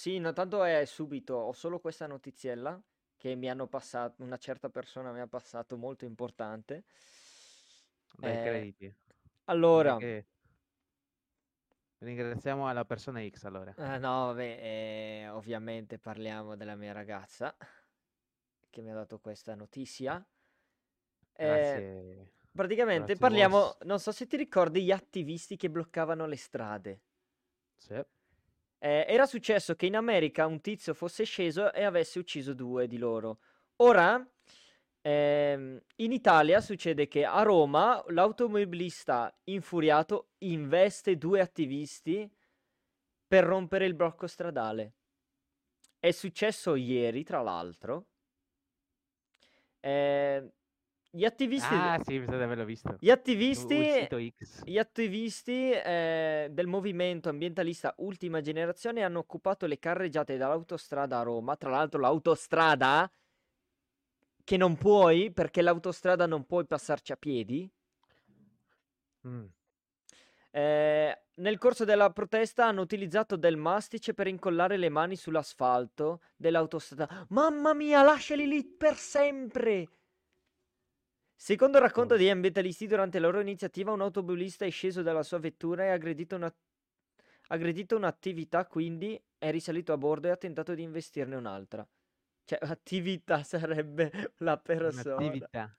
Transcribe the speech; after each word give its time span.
Sì, 0.00 0.18
no, 0.18 0.32
tanto 0.32 0.64
è 0.64 0.86
subito, 0.86 1.34
ho 1.34 1.52
solo 1.52 1.78
questa 1.78 2.06
notiziella 2.06 2.80
che 3.18 3.34
mi 3.34 3.50
hanno 3.50 3.66
passato, 3.66 4.22
una 4.22 4.38
certa 4.38 4.70
persona 4.70 5.12
mi 5.12 5.20
ha 5.20 5.26
passato 5.26 5.76
molto 5.76 6.06
importante. 6.06 6.84
Dai 8.16 8.34
Eh, 8.34 8.42
crediti. 8.42 8.94
Allora, 9.44 9.98
che... 9.98 10.24
Ringraziamo 11.98 12.66
alla 12.66 12.86
persona 12.86 13.20
X 13.28 13.44
allora. 13.44 13.74
eh, 13.76 13.98
no, 13.98 14.28
vabbè, 14.28 14.58
eh, 14.62 15.28
ovviamente 15.28 15.98
parliamo 15.98 16.56
della 16.56 16.76
mia 16.76 16.92
ragazza 16.92 17.54
che 18.70 18.80
mi 18.80 18.90
ha 18.90 18.94
dato 18.94 19.18
questa 19.18 19.54
notizia. 19.54 20.26
Eh, 21.36 21.44
Grazie. 21.44 22.32
praticamente 22.52 22.96
Grazie 23.04 23.16
parliamo, 23.16 23.58
boss. 23.58 23.76
non 23.82 23.98
so 24.00 24.12
se 24.12 24.26
ti 24.26 24.38
ricordi 24.38 24.82
gli 24.82 24.92
attivisti 24.92 25.58
che 25.58 25.68
bloccavano 25.68 26.24
le 26.24 26.36
strade. 26.38 27.00
Sì. 27.76 28.02
Eh, 28.82 29.04
era 29.06 29.26
successo 29.26 29.74
che 29.74 29.84
in 29.84 29.94
America 29.94 30.46
un 30.46 30.62
tizio 30.62 30.94
fosse 30.94 31.24
sceso 31.24 31.70
e 31.72 31.84
avesse 31.84 32.18
ucciso 32.18 32.54
due 32.54 32.86
di 32.86 32.96
loro. 32.96 33.40
Ora, 33.76 34.26
ehm, 35.02 35.80
in 35.96 36.12
Italia 36.12 36.60
succede 36.62 37.06
che 37.06 37.24
a 37.26 37.42
Roma 37.42 38.02
l'automobilista 38.08 39.38
infuriato 39.44 40.30
investe 40.38 41.18
due 41.18 41.40
attivisti 41.40 42.30
per 43.26 43.44
rompere 43.44 43.84
il 43.84 43.94
blocco 43.94 44.26
stradale. 44.26 44.94
È 45.98 46.10
successo 46.10 46.74
ieri, 46.74 47.22
tra 47.22 47.42
l'altro. 47.42 48.06
Eh, 49.80 50.52
gli 51.12 51.24
attivisti... 51.24 51.74
Ah, 51.74 52.00
sì, 52.04 52.20
mi 52.20 52.26
sa 52.26 52.36
di 52.36 52.42
averlo 52.42 52.64
visto. 52.64 52.96
Gli 53.00 53.10
attivisti, 53.10 54.08
gli 54.64 54.78
attivisti 54.78 55.72
eh, 55.72 56.48
del 56.52 56.68
movimento 56.68 57.28
ambientalista 57.28 57.94
Ultima 57.98 58.40
Generazione 58.40 59.02
hanno 59.02 59.18
occupato 59.18 59.66
le 59.66 59.80
carreggiate 59.80 60.36
dall'autostrada 60.36 61.18
a 61.18 61.22
Roma. 61.22 61.56
Tra 61.56 61.70
l'altro, 61.70 62.00
l'autostrada 62.00 63.10
che 64.44 64.56
non 64.56 64.76
puoi, 64.76 65.32
perché 65.32 65.62
l'autostrada 65.62 66.26
non 66.26 66.46
puoi 66.46 66.64
passarci 66.64 67.10
a 67.10 67.16
piedi. 67.16 67.68
Mm. 69.26 69.44
Eh, 70.52 71.22
nel 71.34 71.58
corso 71.58 71.84
della 71.84 72.10
protesta 72.10 72.66
hanno 72.66 72.82
utilizzato 72.82 73.36
del 73.36 73.56
mastice 73.56 74.14
per 74.14 74.28
incollare 74.28 74.76
le 74.76 74.88
mani 74.88 75.16
sull'asfalto 75.16 76.20
dell'autostrada. 76.36 77.26
Mamma 77.30 77.74
mia, 77.74 78.02
lasciali 78.02 78.46
lì 78.46 78.64
per 78.64 78.94
sempre! 78.94 79.88
Secondo 81.42 81.78
il 81.78 81.84
racconto 81.84 82.18
degli 82.18 82.28
ambientalisti, 82.28 82.86
durante 82.86 83.18
la 83.18 83.28
loro 83.28 83.40
iniziativa, 83.40 83.92
un 83.92 84.02
automobilista 84.02 84.66
è 84.66 84.70
sceso 84.70 85.00
dalla 85.00 85.22
sua 85.22 85.38
vettura 85.38 85.84
e 85.84 85.88
ha 85.88 85.94
aggredito, 85.94 86.36
una... 86.36 86.54
aggredito 87.46 87.96
un'attività, 87.96 88.66
quindi 88.66 89.18
è 89.38 89.50
risalito 89.50 89.94
a 89.94 89.96
bordo 89.96 90.28
e 90.28 90.32
ha 90.32 90.36
tentato 90.36 90.74
di 90.74 90.82
investirne 90.82 91.36
un'altra. 91.36 91.88
Cioè, 92.44 92.58
attività 92.70 93.42
sarebbe 93.42 94.34
la 94.40 94.58
persona. 94.58 95.16
Un'attività. 95.16 95.74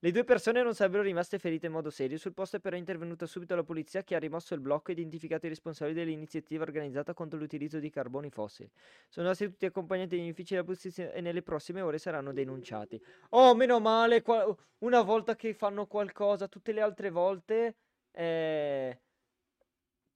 Le 0.00 0.12
due 0.12 0.22
persone 0.22 0.62
non 0.62 0.74
sarebbero 0.76 1.02
rimaste 1.02 1.40
ferite 1.40 1.66
in 1.66 1.72
modo 1.72 1.90
serio. 1.90 2.18
Sul 2.18 2.32
posto 2.32 2.56
è 2.56 2.60
però 2.60 2.76
intervenuta 2.76 3.26
subito 3.26 3.56
la 3.56 3.64
polizia 3.64 4.04
che 4.04 4.14
ha 4.14 4.18
rimosso 4.20 4.54
il 4.54 4.60
blocco 4.60 4.90
e 4.90 4.92
identificato 4.92 5.46
i 5.46 5.48
responsabili 5.48 5.96
dell'iniziativa 5.98 6.62
organizzata 6.62 7.14
contro 7.14 7.36
l'utilizzo 7.36 7.80
di 7.80 7.90
carboni 7.90 8.30
fossili. 8.30 8.70
Sono 9.08 9.32
stati 9.34 9.50
tutti 9.50 9.66
accompagnati 9.66 10.16
negli 10.16 10.30
uffici 10.30 10.54
della 10.54 10.64
polizia 10.64 11.10
e 11.10 11.20
nelle 11.20 11.42
prossime 11.42 11.80
ore 11.80 11.98
saranno 11.98 12.32
denunciati. 12.32 13.02
Oh, 13.30 13.56
meno 13.56 13.80
male, 13.80 14.22
qua- 14.22 14.56
una 14.78 15.02
volta 15.02 15.34
che 15.34 15.52
fanno 15.52 15.86
qualcosa, 15.86 16.46
tutte 16.46 16.70
le 16.70 16.80
altre 16.80 17.10
volte 17.10 17.74
eh, 18.12 19.00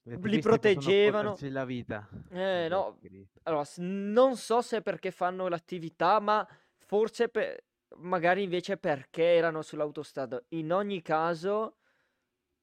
li 0.04 0.38
proteggevano. 0.38 1.36
la 1.40 1.64
vita. 1.64 2.08
Eh, 2.30 2.68
no, 2.68 2.98
allora, 3.42 3.64
non 3.78 4.36
so 4.36 4.62
se 4.62 4.76
è 4.76 4.82
perché 4.82 5.10
fanno 5.10 5.48
l'attività, 5.48 6.20
ma 6.20 6.46
forse 6.76 7.28
per- 7.28 7.64
magari 7.96 8.42
invece 8.42 8.76
perché 8.76 9.24
erano 9.34 9.62
sull'autostrada. 9.62 10.42
In 10.48 10.72
ogni 10.72 11.02
caso, 11.02 11.76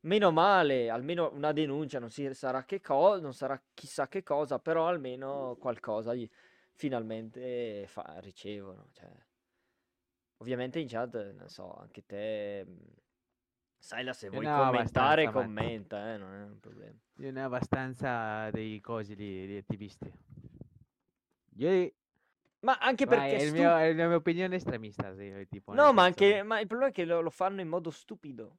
meno 0.01 0.31
male, 0.31 0.89
almeno 0.89 1.31
una 1.33 1.51
denuncia, 1.51 1.99
non 1.99 2.09
si 2.09 2.33
sarà 2.33 2.63
che 2.65 2.81
cosa, 2.81 3.21
non 3.21 3.33
sarà 3.33 3.61
chissà 3.73 4.07
che 4.07 4.23
cosa, 4.23 4.59
però 4.59 4.87
almeno 4.87 5.55
qualcosa 5.59 6.13
gli- 6.13 6.29
finalmente 6.73 7.85
fa- 7.87 8.19
ricevono. 8.19 8.87
Cioè. 8.91 9.09
Ovviamente 10.37 10.79
in 10.79 10.87
chat, 10.87 11.33
non 11.33 11.49
so, 11.49 11.73
anche 11.75 12.05
te, 12.05 12.63
mh, 12.65 12.77
Saila, 13.77 14.13
se 14.13 14.27
Io 14.27 14.31
vuoi 14.31 14.45
ne 14.45 14.51
ho 14.51 14.57
commentare, 14.57 15.23
abbastanza, 15.23 15.31
commenta, 15.31 16.13
eh, 16.13 16.17
non 16.17 16.33
è 16.33 16.43
un 16.43 16.59
problema. 16.59 16.97
Io 17.15 17.31
ne 17.31 17.41
ho 17.41 17.45
abbastanza 17.45 18.49
dei 18.51 18.79
cosi 18.79 19.15
di, 19.15 19.47
di 19.47 19.57
attivisti. 19.57 20.11
Io... 21.57 21.91
Ma 22.61 22.77
anche 22.77 23.05
Vai, 23.05 23.17
perché 23.17 23.37
è, 23.37 23.41
il 23.41 23.47
stu- 23.47 23.57
mio- 23.57 23.75
è 23.77 23.93
la 23.93 24.07
mia 24.07 24.15
opinione 24.17 24.55
estremista, 24.55 25.15
sì, 25.15 25.47
tipo, 25.49 25.73
No, 25.73 25.93
ma 25.93 26.03
anche 26.03 26.43
ma 26.43 26.59
il 26.59 26.67
problema 26.67 26.91
è 26.91 26.93
che 26.93 27.05
lo, 27.05 27.21
lo 27.21 27.29
fanno 27.29 27.61
in 27.61 27.67
modo 27.69 27.89
stupido. 27.89 28.57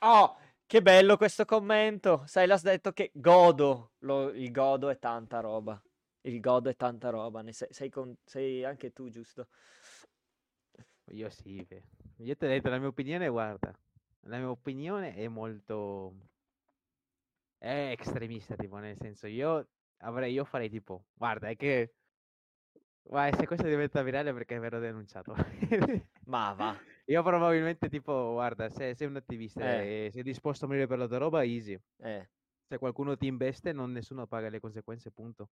Oh, 0.00 0.36
che 0.66 0.82
bello 0.82 1.16
questo 1.16 1.44
commento. 1.44 2.24
Sai, 2.26 2.46
l'ha 2.46 2.58
detto 2.62 2.92
che 2.92 3.10
godo. 3.14 3.92
Lo- 4.00 4.30
il 4.30 4.50
godo 4.50 4.88
è 4.90 4.98
tanta 4.98 5.40
roba. 5.40 5.80
Il 6.22 6.40
godo 6.40 6.68
è 6.68 6.76
tanta 6.76 7.10
roba. 7.10 7.42
Ne 7.42 7.52
sei, 7.52 7.68
sei 7.70 7.90
con- 7.90 8.14
sei 8.24 8.64
anche 8.64 8.92
tu, 8.92 9.08
giusto? 9.08 9.48
Io 11.12 11.28
sì, 11.30 11.62
beh. 11.64 11.82
io 12.18 12.36
ti 12.36 12.44
ho 12.44 12.48
detto 12.48 12.68
la 12.70 12.78
mia 12.78 12.88
opinione, 12.88 13.28
guarda, 13.28 13.72
la 14.22 14.38
mia 14.38 14.50
opinione 14.50 15.14
è 15.14 15.28
molto... 15.28 16.14
è 17.58 17.94
estremista, 17.98 18.56
tipo, 18.56 18.76
nel 18.78 18.96
senso, 18.96 19.26
io 19.26 19.66
avrei, 20.04 20.32
io 20.32 20.44
farei 20.44 20.68
tipo, 20.70 21.06
guarda, 21.14 21.48
è 21.48 21.56
che... 21.56 21.94
Guarda, 23.02 23.36
se 23.36 23.46
questo 23.46 23.66
diventa 23.66 24.02
virale 24.02 24.32
perché 24.32 24.58
verrò 24.58 24.78
denunciato. 24.78 25.34
Ma 26.26 26.52
va. 26.52 26.74
Io 27.06 27.22
probabilmente 27.22 27.90
tipo, 27.90 28.32
guarda, 28.32 28.70
se 28.70 28.94
sei 28.94 29.06
un 29.06 29.16
attivista 29.16 29.60
Eh. 29.60 30.06
e 30.06 30.10
sei 30.10 30.22
disposto 30.22 30.64
a 30.64 30.68
morire 30.68 30.86
per 30.86 30.96
la 30.96 31.06
tua 31.06 31.18
roba, 31.18 31.44
easy. 31.44 31.78
Eh, 31.98 32.30
Se 32.66 32.78
qualcuno 32.78 33.14
ti 33.14 33.26
investe, 33.26 33.72
non 33.72 33.92
nessuno 33.92 34.26
paga 34.26 34.48
le 34.48 34.58
conseguenze, 34.58 35.10
punto. 35.10 35.50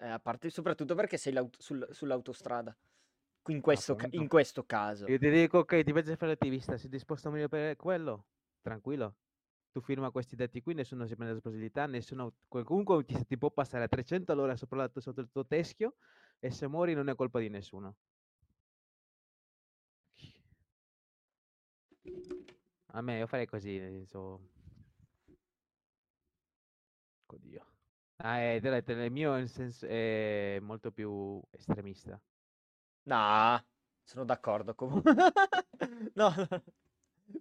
eh, 0.00 0.06
a 0.08 0.18
parte 0.18 0.50
soprattutto 0.50 0.94
perché 0.94 1.16
sei 1.16 1.34
sul- 1.56 1.88
sull'autostrada. 1.90 2.76
In 3.48 3.62
questo, 3.62 3.96
ca- 3.96 4.08
in 4.10 4.28
questo 4.28 4.64
caso. 4.64 5.06
Io 5.06 5.18
ti 5.18 5.30
dico, 5.30 5.58
ok, 5.60 5.82
ti 5.82 5.92
piace 5.92 6.16
fare 6.16 6.32
l'attivista, 6.32 6.76
sei 6.76 6.90
disposto 6.90 7.28
a 7.28 7.30
morire 7.30 7.48
per 7.48 7.76
quello? 7.76 8.26
Tranquillo. 8.60 9.16
Tu 9.72 9.80
firma 9.80 10.10
questi 10.10 10.36
dati 10.36 10.60
qui, 10.62 10.74
nessuno 10.74 11.06
si 11.06 11.14
prende 11.14 11.34
responsabilità, 11.34 11.86
nessuno... 11.86 12.34
Comunque 12.48 13.04
ti, 13.04 13.24
ti 13.26 13.38
può 13.38 13.50
passare 13.50 13.84
a 13.84 13.88
300 13.88 14.32
all'ora 14.32 14.56
sopra 14.56 14.78
la- 14.78 14.90
sotto 15.00 15.20
il 15.20 15.30
tuo 15.30 15.46
teschio 15.46 15.96
e 16.40 16.50
se 16.50 16.66
muori 16.66 16.94
non 16.94 17.08
è 17.08 17.14
colpa 17.14 17.38
di 17.40 17.48
nessuno. 17.48 17.96
A 22.92 23.00
me, 23.02 23.16
io 23.18 23.26
farei 23.26 23.46
così, 23.46 23.78
nel 23.78 23.92
senso... 23.92 24.40
Oddio. 27.26 27.64
Ah, 28.16 28.38
è, 28.38 28.54
il 29.04 29.10
mio 29.12 29.46
senso, 29.46 29.86
è 29.86 30.58
molto 30.60 30.90
più 30.92 31.40
estremista. 31.50 32.20
No, 33.04 33.64
sono 34.02 34.24
d'accordo 34.24 34.74
comunque. 34.74 35.14
No, 36.14 36.34
no, 36.36 36.62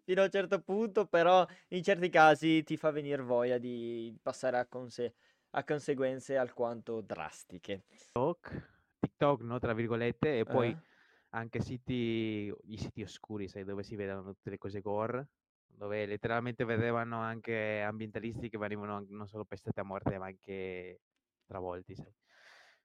fino 0.03 0.21
a 0.21 0.25
un 0.25 0.31
certo 0.31 0.61
punto, 0.61 1.05
però 1.07 1.45
in 1.69 1.83
certi 1.83 2.09
casi 2.09 2.63
ti 2.63 2.77
fa 2.77 2.91
venire 2.91 3.21
voglia 3.21 3.57
di 3.57 4.17
passare 4.21 4.57
a, 4.57 4.65
conse- 4.67 5.15
a 5.51 5.63
conseguenze 5.63 6.37
alquanto 6.37 7.01
drastiche. 7.01 7.83
TikTok, 7.87 8.69
TikTok, 8.99 9.41
no, 9.41 9.59
tra 9.59 9.73
virgolette, 9.73 10.39
e 10.39 10.45
poi 10.47 10.75
Eh? 10.75 10.81
anche 11.29 11.61
siti, 11.61 12.51
i 12.65 12.77
siti 12.77 13.01
oscuri, 13.03 13.47
sai, 13.47 13.63
dove 13.63 13.83
si 13.83 13.95
vedono 13.95 14.23
tutte 14.33 14.49
le 14.49 14.57
cose 14.57 14.81
gore, 14.81 15.29
dove 15.67 16.05
letteralmente 16.05 16.63
vedevano 16.65 17.19
anche 17.19 17.81
ambientalisti 17.81 18.49
che 18.49 18.57
venivano 18.57 18.95
an- 18.97 19.07
non 19.09 19.27
solo 19.27 19.45
pestati 19.45 19.79
a 19.79 19.83
morte, 19.83 20.17
ma 20.17 20.25
anche 20.27 21.01
travolti, 21.45 21.95
sai. 21.95 22.13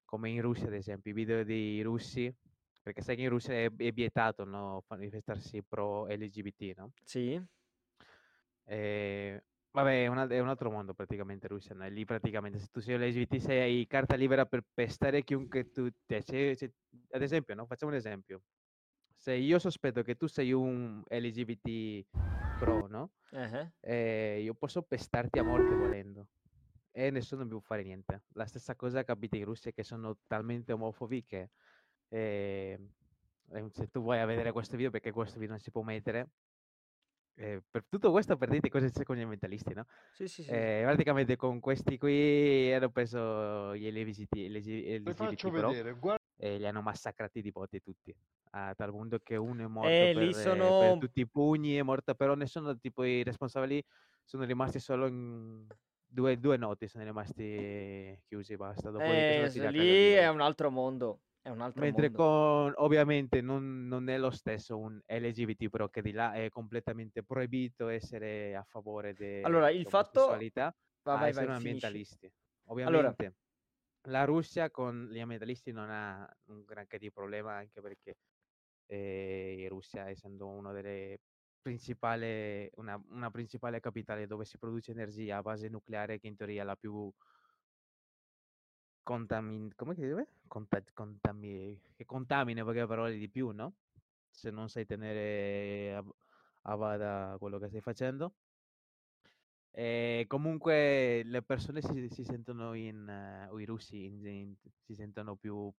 Come 0.05 0.31
in 0.31 0.43
Russia, 0.43 0.67
ad 0.67 0.75
esempio, 0.75 1.11
i 1.11 1.15
video 1.15 1.45
dei 1.45 1.83
russi, 1.83 2.33
perché 2.85 3.03
sai 3.03 3.17
che 3.17 3.23
in 3.23 3.31
Russia 3.31 3.55
è, 3.55 3.73
è 3.75 3.93
vietato, 3.93 4.45
no, 4.45 4.85
manifestarsi 4.89 5.65
pro 5.65 6.07
LGBT, 6.07 6.75
no? 6.77 6.93
Sì? 7.05 7.43
E, 8.67 9.45
vabbè, 9.71 10.05
è, 10.05 10.07
una- 10.07 10.27
è 10.27 10.39
un 10.41 10.49
altro 10.49 10.71
mondo 10.71 10.95
praticamente 10.95 11.49
Russia, 11.49 11.75
no? 11.75 11.87
Lì 11.89 12.05
praticamente 12.05 12.59
se 12.59 12.69
tu 12.71 12.81
sei 12.81 12.97
LGBT 12.97 13.37
sei 13.39 13.87
carta 13.87 14.15
libera 14.17 14.47
per 14.47 14.63
pestare 14.73 15.23
chiunque 15.25 15.71
tu... 15.71 15.89
te- 16.05 16.21
se- 16.23 16.55
se- 16.55 16.75
ad 17.11 17.23
esempio, 17.23 17.55
no? 17.55 17.67
Facciamo 17.67 17.93
un 17.93 17.99
esempio. 17.99 18.43
Se 19.17 19.33
io 19.35 19.59
sospetto 19.59 20.03
che 20.03 20.17
tu 20.17 20.27
sei 20.27 20.53
un 20.53 21.03
LGBT 21.09 22.07
pro, 22.57 22.87
no? 22.87 23.13
Eh, 23.33 23.71
Eh, 23.81 24.41
io 24.43 24.55
posso 24.55 24.83
pestarti 24.83 25.39
a 25.39 25.45
morte 25.45 25.75
volendo. 25.75 26.29
E 26.91 27.11
nessuno 27.11 27.43
mi 27.45 27.51
può 27.51 27.61
fare 27.61 27.83
niente. 27.83 28.25
La 28.35 28.47
stessa 28.47 28.77
cosa 28.77 29.03
capita 29.05 29.37
in 29.37 29.45
Russia 29.45 29.73
che 29.73 29.83
sono 29.83 30.19
talmente 30.27 30.73
omofobi 30.73 31.25
che... 31.25 31.51
eh, 32.15 32.79
eh, 33.53 33.69
se 33.73 33.89
tu 33.89 34.01
vuoi 34.03 34.21
a 34.21 34.27
vedere 34.27 34.53
questo 34.53 34.77
video, 34.77 34.91
perché 34.91 35.11
questo 35.13 35.39
video 35.39 35.55
non 35.55 35.61
si 35.61 35.71
può 35.71 35.83
mettere, 35.83 36.29
Eh, 37.37 37.61
per 37.69 37.85
tutto 37.89 38.13
questo 38.13 38.37
per 38.37 38.49
dirti 38.49 38.69
cosa 38.69 38.89
c'è 38.89 39.03
con 39.03 39.17
gli 39.17 39.21
ambientalisti, 39.21 39.75
no? 39.75 39.87
Sì, 40.13 40.29
sì, 40.29 40.45
sì. 40.45 40.51
Eh, 40.51 40.83
praticamente 40.85 41.35
con 41.35 41.59
questi 41.59 41.99
qui 41.99 42.73
hanno 42.73 42.91
preso 42.91 43.75
gli 43.75 43.91
LGBT, 43.91 44.35
LGBT 44.37 45.13
faccio 45.15 45.51
Pro 45.51 45.71
vedere, 45.71 45.95
guarda. 45.95 46.23
e 46.37 46.59
li 46.59 46.67
hanno 46.67 46.81
massacrati 46.81 47.43
di 47.43 47.51
botte 47.51 47.81
tutti. 47.81 48.15
A 48.51 48.73
tal 48.77 48.91
punto 48.93 49.19
che 49.19 49.35
uno 49.35 49.65
è 49.65 49.67
morto 49.67 49.89
Eh, 49.91 50.13
per, 50.15 50.23
eh, 50.23 50.31
per 50.31 50.35
sono... 50.35 50.97
tutti 50.99 51.21
i 51.23 51.27
pugni, 51.27 51.75
è 51.75 51.83
morto 51.83 52.15
però 52.15 52.37
nessuno 52.37 52.79
tipo 52.79 53.03
i 53.03 53.25
responsabili 53.25 53.85
sono 54.23 54.45
rimasti 54.45 54.79
solo 54.79 55.09
in 55.09 55.67
due, 56.07 56.39
due 56.39 56.57
noti, 56.57 56.87
sono 56.87 57.03
rimasti 57.03 58.17
chiusi, 58.29 58.55
basta. 58.55 58.93
Sono 58.93 59.01
Eh, 59.01 59.51
lì 59.73 60.13
è 60.13 60.29
un 60.29 60.41
altro 60.41 60.71
mondo. 60.71 61.19
È 61.45 61.51
un 61.51 61.61
altro 61.61 61.83
Mentre 61.83 62.09
mondo. 62.09 62.23
con, 62.23 62.73
ovviamente 62.77 63.43
non, 63.43 63.87
non 63.87 64.09
è 64.09 64.17
lo 64.17 64.31
stesso 64.31 64.79
un 64.79 64.99
LGBT, 65.07 65.69
però 65.69 65.91
che 65.91 66.01
di 66.01 66.13
là 66.13 66.33
è 66.33 66.49
completamente 66.49 67.23
proibito 67.23 67.89
essere 67.89 68.57
a 68.57 68.63
favore 68.63 69.13
Allora, 69.43 69.69
il 69.69 69.87
fatto... 69.87 70.29
Va, 70.29 71.17
vai, 71.17 71.35
vai, 71.35 71.47
ambientalisti. 71.47 72.33
Allora, 72.69 73.11
Ovviamente 73.11 73.35
la 74.09 74.25
Russia 74.25 74.71
con 74.71 75.11
gli 75.11 75.21
ambientalisti 75.21 75.71
non 75.71 75.91
ha 75.91 76.27
un 76.45 76.65
granché 76.65 76.97
di 76.97 77.13
problema, 77.13 77.57
anche 77.57 77.83
perché 77.83 78.17
eh, 78.87 79.67
Russia, 79.69 80.09
essendo 80.09 80.49
una 80.49 80.73
delle 80.73 81.19
principali, 81.61 82.71
una, 82.77 82.99
una 83.11 83.31
principale 83.31 83.81
capitale 83.81 84.27
dove 84.27 84.47
si 84.47 84.57
produce 84.57 84.93
energia 84.93 85.37
a 85.37 85.43
base 85.43 85.69
nucleare, 85.69 86.19
che 86.19 86.27
in 86.27 86.37
teoria 86.37 86.63
è 86.63 86.65
la 86.65 86.77
più 86.77 87.13
contamin 89.05 89.73
come 89.77 89.95
si 89.95 90.01
deve? 90.03 90.27
Conta 90.49 90.83
contami 90.95 91.81
che 91.97 92.05
contamina 92.05 92.61
in 92.61 92.67
poche 92.67 92.87
parole 92.87 93.17
di 93.17 93.29
più, 93.31 93.51
no, 93.53 93.75
se 94.31 94.51
non 94.51 94.69
sai 94.69 94.87
tenere 94.87 95.95
a 95.95 96.05
a 96.67 96.77
bada 96.79 97.37
quello 97.39 97.59
che 97.59 97.69
stai 97.69 97.83
facendo. 97.83 98.37
Ehm, 99.77 100.27
comunque 100.29 101.23
le 101.25 101.43
persone 101.43 101.83
si 101.83 102.09
si 102.11 102.25
sentono 102.25 102.75
in 102.75 103.09
o 103.51 103.59
i 103.61 103.65
russi 103.65 104.05
in 104.05 104.25
in 104.27 104.55
si 104.85 104.95
sentono 104.95 105.37
più 105.37 105.73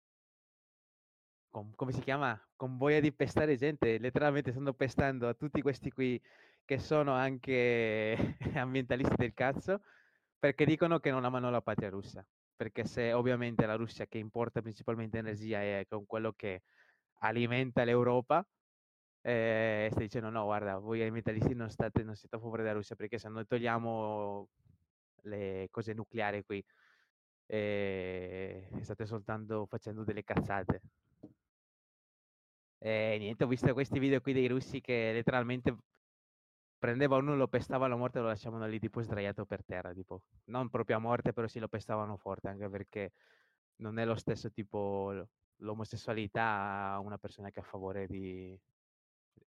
con 1.50 1.74
come 1.76 1.92
si 1.94 2.02
chiama? 2.02 2.40
Con 2.56 2.78
voglia 2.78 3.00
di 3.00 3.14
pestare 3.14 3.56
gente, 3.58 3.98
letteralmente 3.98 4.52
stanno 4.52 4.74
pestando 4.74 5.28
a 5.28 5.34
tutti 5.34 5.62
questi 5.62 5.92
qui 5.92 6.22
che 6.66 6.80
sono 6.80 7.14
anche 7.14 8.36
ambientalisti 8.56 9.16
del 9.18 9.34
cazzo, 9.34 9.82
perché 10.40 10.66
dicono 10.66 11.00
che 11.00 11.12
non 11.12 11.26
amano 11.26 11.50
la 11.50 11.62
patria 11.62 11.90
russa. 11.90 12.26
Perché 12.60 12.86
se 12.86 13.12
ovviamente 13.12 13.66
la 13.66 13.76
Russia 13.76 14.06
che 14.08 14.18
importa 14.18 14.62
principalmente 14.62 15.18
energia 15.18 15.60
è 15.62 15.86
con 15.90 16.06
quello 16.06 16.32
che 16.34 16.62
alimenta 17.20 17.84
l'Europa, 17.84 18.48
ehm, 19.22 19.90
sta 19.92 20.00
dicendo: 20.00 20.30
"No 20.30 20.46
guarda, 20.46 20.78
voi 20.80 21.04
ambientalisti 21.04 21.54
non 21.56 21.70
state 21.70 22.04
non 22.04 22.16
siete 22.16 22.38
a 22.38 22.40
favore 22.40 22.64
della 22.64 22.76
Russia, 22.76 22.96
perché 22.96 23.18
se 23.20 23.30
noi 23.30 23.46
togliamo 23.48 24.50
le 25.24 25.68
cose 25.72 25.94
nucleari 25.94 26.44
qui, 26.46 26.64
ehm, 27.48 28.82
state 28.82 29.06
soltanto 29.06 29.66
facendo 29.68 30.04
delle 30.06 30.24
cazzate". 30.24 30.82
E 32.82 33.16
niente, 33.20 33.44
ho 33.44 33.48
visto 33.48 33.72
questi 33.74 34.00
video 34.00 34.22
qui 34.22 34.34
dei 34.34 34.48
russi 34.48 34.82
che 34.82 35.12
letteralmente 35.14 35.76
prendeva 36.86 37.18
uno, 37.18 37.36
lo 37.36 37.48
pestavano 37.48 37.96
a 37.96 37.98
morte 37.98 38.20
e 38.20 38.22
lo 38.22 38.28
lasciavano 38.28 38.68
lì 38.68 38.80
tipo 38.80 39.02
sdraiato 39.02 39.44
per 39.46 39.66
terra, 39.66 39.92
tipo. 39.92 40.22
Non 40.46 40.70
proprio 40.70 40.98
a 40.98 41.00
morte, 41.00 41.34
però 41.34 41.48
sì 41.48 41.58
lo 41.58 41.68
pestavano 41.68 42.16
forte, 42.16 42.48
anche 42.48 42.70
perché 42.70 43.14
non 43.78 43.98
è 43.98 44.06
lo 44.06 44.16
stesso 44.16 44.52
tipo 44.52 45.28
l'omosessualità 45.60 46.92
a 46.92 47.00
una 47.00 47.18
persona 47.18 47.50
che 47.50 47.60
è 47.60 47.64
a 47.64 47.66
favore 47.66 48.06
di 48.06 48.58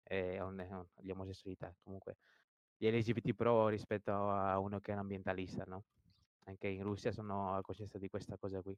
ehm, 0.04 0.42
on 0.42 0.66
on 0.70 0.86
di 0.96 1.12
omosessualità. 1.12 1.72
Comunque 1.84 2.16
gli 2.76 2.88
LGBT 2.88 3.32
Pro 3.34 3.68
rispetto 3.68 4.12
a 4.12 4.58
uno 4.58 4.80
che 4.80 4.90
è 4.90 4.94
un 4.94 5.00
ambientalista, 5.00 5.62
no, 5.68 5.84
anche 6.46 6.66
in 6.66 6.82
Russia 6.82 7.12
sono 7.12 7.54
a 7.54 7.60
coscienza 7.60 7.98
di 7.98 8.08
questa 8.08 8.36
cosa 8.36 8.60
qui. 8.62 8.76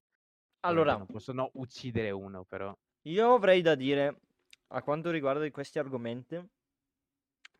Allora, 0.60 0.96
non 0.98 1.06
possono 1.06 1.48
uccidere 1.54 2.10
uno, 2.10 2.44
però 2.44 2.76
io 3.04 3.34
avrei 3.34 3.62
da 3.62 3.74
dire, 3.74 4.20
a 4.68 4.82
quanto 4.82 5.10
riguarda 5.10 5.50
questi 5.50 5.78
argomenti, 5.78 6.38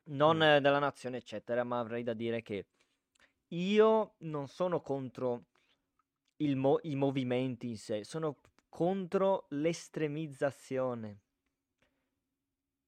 non 0.04 0.42
eh, 0.42 0.60
della 0.60 0.78
nazione, 0.78 1.18
eccetera, 1.18 1.64
ma 1.64 1.78
avrei 1.78 2.02
da 2.02 2.14
dire 2.14 2.42
che 2.42 2.66
io 3.48 4.14
non 4.18 4.48
sono 4.48 4.80
contro 4.80 5.44
il 6.36 6.56
mo- 6.56 6.78
i 6.82 6.94
movimenti 6.94 7.68
in 7.68 7.76
sé, 7.76 8.04
sono 8.04 8.36
contro 8.68 9.46
l'estremizzazione. 9.50 11.20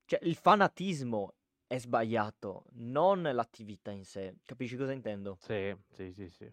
Cioè, 0.04 0.20
il 0.22 0.34
fanatismo 0.36 1.34
è 1.66 1.78
sbagliato, 1.78 2.64
non 2.72 3.22
l'attività 3.22 3.90
in 3.90 4.04
sé. 4.04 4.36
Capisci 4.44 4.76
cosa 4.76 4.92
intendo? 4.92 5.38
Sì, 5.40 5.74
sì, 5.90 6.12
sì, 6.12 6.28
sì. 6.28 6.52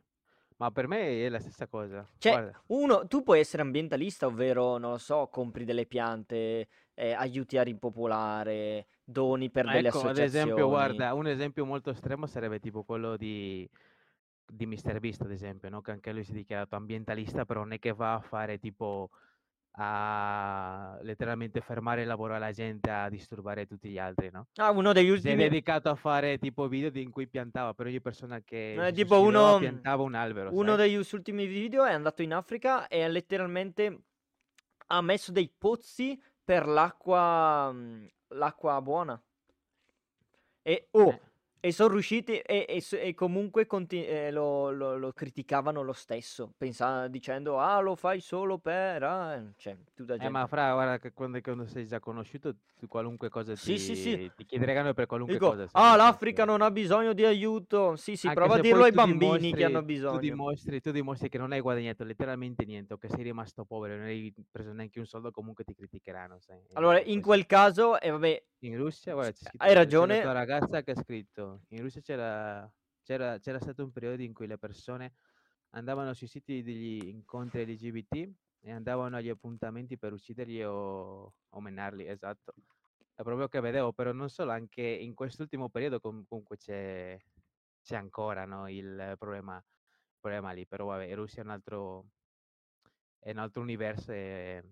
Ma 0.57 0.71
per 0.71 0.87
me 0.87 1.25
è 1.25 1.29
la 1.29 1.39
stessa 1.39 1.67
cosa. 1.67 2.05
Cioè, 2.17 2.31
Guarda, 2.33 2.63
uno, 2.67 3.07
tu 3.07 3.23
puoi 3.23 3.39
essere 3.39 3.61
ambientalista, 3.61 4.25
ovvero, 4.27 4.77
non 4.77 4.91
lo 4.91 4.97
so, 4.97 5.27
compri 5.27 5.63
delle 5.63 5.85
piante, 5.85 6.67
eh, 6.99 7.13
aiuti 7.13 7.57
a 7.57 7.63
rimpopolare, 7.63 8.87
doni 9.05 9.49
per 9.49 9.67
delle 9.67 9.87
ecco, 9.87 10.01
ad 10.01 10.17
esempio, 10.17 10.65
associazioni. 10.65 10.69
guarda, 10.69 11.13
un 11.13 11.27
esempio 11.27 11.65
molto 11.65 11.91
estremo 11.91 12.25
sarebbe 12.27 12.59
tipo 12.59 12.83
quello 12.83 13.15
di, 13.15 13.67
di 14.45 14.65
Mr. 14.65 14.99
Beast, 14.99 15.21
ad 15.21 15.31
esempio, 15.31 15.69
no? 15.69 15.81
Che 15.81 15.91
anche 15.91 16.11
lui 16.11 16.25
si 16.25 16.31
è 16.31 16.35
dichiarato 16.35 16.75
ambientalista, 16.75 17.45
però 17.45 17.61
non 17.61 17.71
è 17.71 17.79
che 17.79 17.93
va 17.93 18.15
a 18.15 18.19
fare 18.21 18.59
tipo 18.59 19.09
a 19.81 20.97
letteralmente 21.03 21.61
fermare 21.61 22.01
il 22.01 22.07
lavoro 22.07 22.35
alla 22.35 22.51
gente 22.51 22.89
a 22.89 23.07
disturbare 23.07 23.65
tutti 23.65 23.87
gli 23.87 23.97
altri, 23.99 24.29
no? 24.29 24.47
Ah, 24.55 24.71
uno 24.71 24.91
degli 24.91 25.05
Si 25.05 25.11
è 25.11 25.15
ultimi... 25.15 25.35
dedicato 25.35 25.89
a 25.89 25.95
fare 25.95 26.37
tipo 26.37 26.67
video 26.67 26.91
in 27.01 27.11
cui 27.11 27.27
piantava 27.27 27.73
per 27.73 27.85
ogni 27.85 28.01
persona 28.01 28.41
che 28.43 28.87
Eh, 28.87 28.91
tipo 28.91 29.21
uno, 29.21 29.57
piantava 29.57 30.03
un 30.03 30.15
albero, 30.15 30.49
uno 30.51 30.75
sai? 30.75 30.89
degli 30.89 30.95
ultimi 31.13 31.45
video 31.45 31.85
è 31.85 31.93
andato 31.93 32.21
in 32.23 32.33
Africa 32.33 32.87
e 32.87 33.03
ha 33.03 33.07
letteralmente 33.07 34.01
ha 34.87 35.01
messo 35.01 35.31
dei 35.31 35.49
pozzi 35.55 36.19
per 36.49 36.65
l'acqua, 36.67 37.69
mm, 37.71 38.05
l'acqua 38.29 38.81
buona. 38.81 39.21
E, 40.65 40.87
oh, 40.91 41.09
Eh. 41.11 41.19
E 41.61 41.71
sono 41.73 41.91
riusciti 41.93 42.37
e, 42.39 42.65
e 42.67 42.83
e 42.91 43.13
comunque 43.13 43.65
conti- 43.65 44.05
eh, 44.05 44.31
lo, 44.31 44.71
lo- 44.71 44.97
lo 44.97 45.11
criticavano 45.11 45.81
lo 45.81 45.91
stesso, 45.93 46.53
pensa- 46.57 47.07
dicendo, 47.07 47.59
ah, 47.59 47.79
lo 47.81 47.95
fai 47.95 48.21
solo 48.21 48.57
per... 48.59 49.03
ah", 49.03 49.43
Cioè, 49.57 49.75
tutta 49.93 50.13
Eh, 50.13 50.17
gente. 50.17 50.29
ma 50.31 50.47
fra, 50.47 50.71
guarda 50.73 50.97
che 50.99 51.11
quando, 51.11 51.41
quando 51.41 51.65
sei 51.67 51.85
già 51.85 51.99
conosciuto, 51.99 52.55
tu 52.79 52.87
qualunque 52.87 53.27
cosa 53.29 53.55
Sì, 53.55 53.77
sì, 53.77 53.95
sì. 53.95 54.15
ti, 54.17 54.31
ti 54.37 54.45
chiederanno 54.45 54.93
per 54.93 55.05
qualunque 55.05 55.37
Dico, 55.37 55.49
cosa. 55.49 55.67
ah, 55.73 55.95
l'Africa 55.97 56.45
non 56.45 56.61
ha 56.61 56.71
bisogno 56.71 57.11
di 57.13 57.25
aiuto. 57.25 57.95
Sì, 57.97 58.15
sì, 58.15 58.27
Anche 58.27 58.39
prova 58.39 58.55
a 58.55 58.59
dirlo 58.61 58.83
ai 58.83 58.91
tu 58.91 58.95
bambini 58.95 59.29
che 59.29 59.37
dimostri- 59.39 59.63
hanno 59.65 59.79
Tu 59.79 59.85
bisogno. 59.85 60.19
dimostri, 60.19 60.81
tu 60.81 60.91
dimostri 60.91 61.27
che 61.29 61.37
non 61.37 61.51
hai 61.51 61.59
guadagnato 61.59 62.03
letteralmente 62.05 62.63
niente 62.63 62.93
o 62.93 62.97
che 62.97 63.09
sei 63.09 63.23
rimasto 63.23 63.65
povero 63.65 63.97
non 63.97 64.05
hai 64.05 64.33
preso 64.49 64.71
neanche 64.71 64.99
un 64.99 65.05
soldo, 65.05 65.31
comunque 65.31 65.65
ti 65.65 65.75
criticheranno. 65.75 66.39
Sai? 66.39 66.57
Allora, 66.73 66.99
E 66.99 67.11
in 67.11 67.21
quel 67.21 67.45
caso, 67.45 67.99
e 67.99 68.09
vabbè, 68.09 68.43
In 68.61 68.75
Russia, 68.77 69.13
guarda, 69.13 69.31
c'è 69.31 69.43
scritto, 69.45 69.63
hai 69.63 69.73
la 69.73 69.79
ragione. 69.79 70.21
tua 70.21 70.31
ragazza 70.33 70.81
che 70.83 70.91
ha 70.91 70.95
scritto, 70.95 71.48
in 71.69 71.81
Russia 71.81 72.01
c'era, 72.01 72.71
c'era, 73.03 73.37
c'era 73.39 73.59
stato 73.59 73.83
un 73.83 73.91
periodo 73.91 74.21
in 74.21 74.33
cui 74.33 74.47
le 74.47 74.57
persone 74.57 75.13
andavano 75.71 76.13
sui 76.13 76.27
siti 76.27 76.63
degli 76.63 77.07
incontri 77.07 77.65
LGBT 77.65 78.29
e 78.61 78.71
andavano 78.71 79.15
agli 79.17 79.29
appuntamenti 79.29 79.97
per 79.97 80.13
ucciderli 80.13 80.63
o, 80.63 81.33
o 81.49 81.61
menarli, 81.61 82.07
esatto. 82.07 82.53
È 83.15 83.21
proprio 83.23 83.47
che 83.47 83.59
vedevo, 83.59 83.93
però 83.93 84.11
non 84.11 84.29
solo, 84.29 84.51
anche 84.51 84.81
in 84.81 85.13
quest'ultimo 85.13 85.69
periodo 85.69 85.99
com- 85.99 86.25
comunque 86.27 86.57
c'è, 86.57 87.17
c'è 87.81 87.95
ancora 87.95 88.45
no, 88.45 88.69
il 88.69 89.15
problema, 89.17 89.63
problema 90.19 90.51
lì, 90.51 90.65
però 90.65 90.85
vabbè, 90.85 91.13
Russia 91.15 91.41
è 91.41 91.45
un 91.45 91.51
altro, 91.51 92.05
è 93.19 93.31
un 93.31 93.37
altro 93.37 93.61
universo 93.61 94.11
e, 94.11 94.63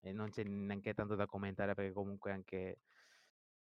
e 0.00 0.12
non 0.12 0.30
c'è 0.30 0.42
neanche 0.44 0.94
tanto 0.94 1.14
da 1.14 1.26
commentare 1.26 1.74
perché 1.74 1.92
comunque 1.92 2.32
anche 2.32 2.78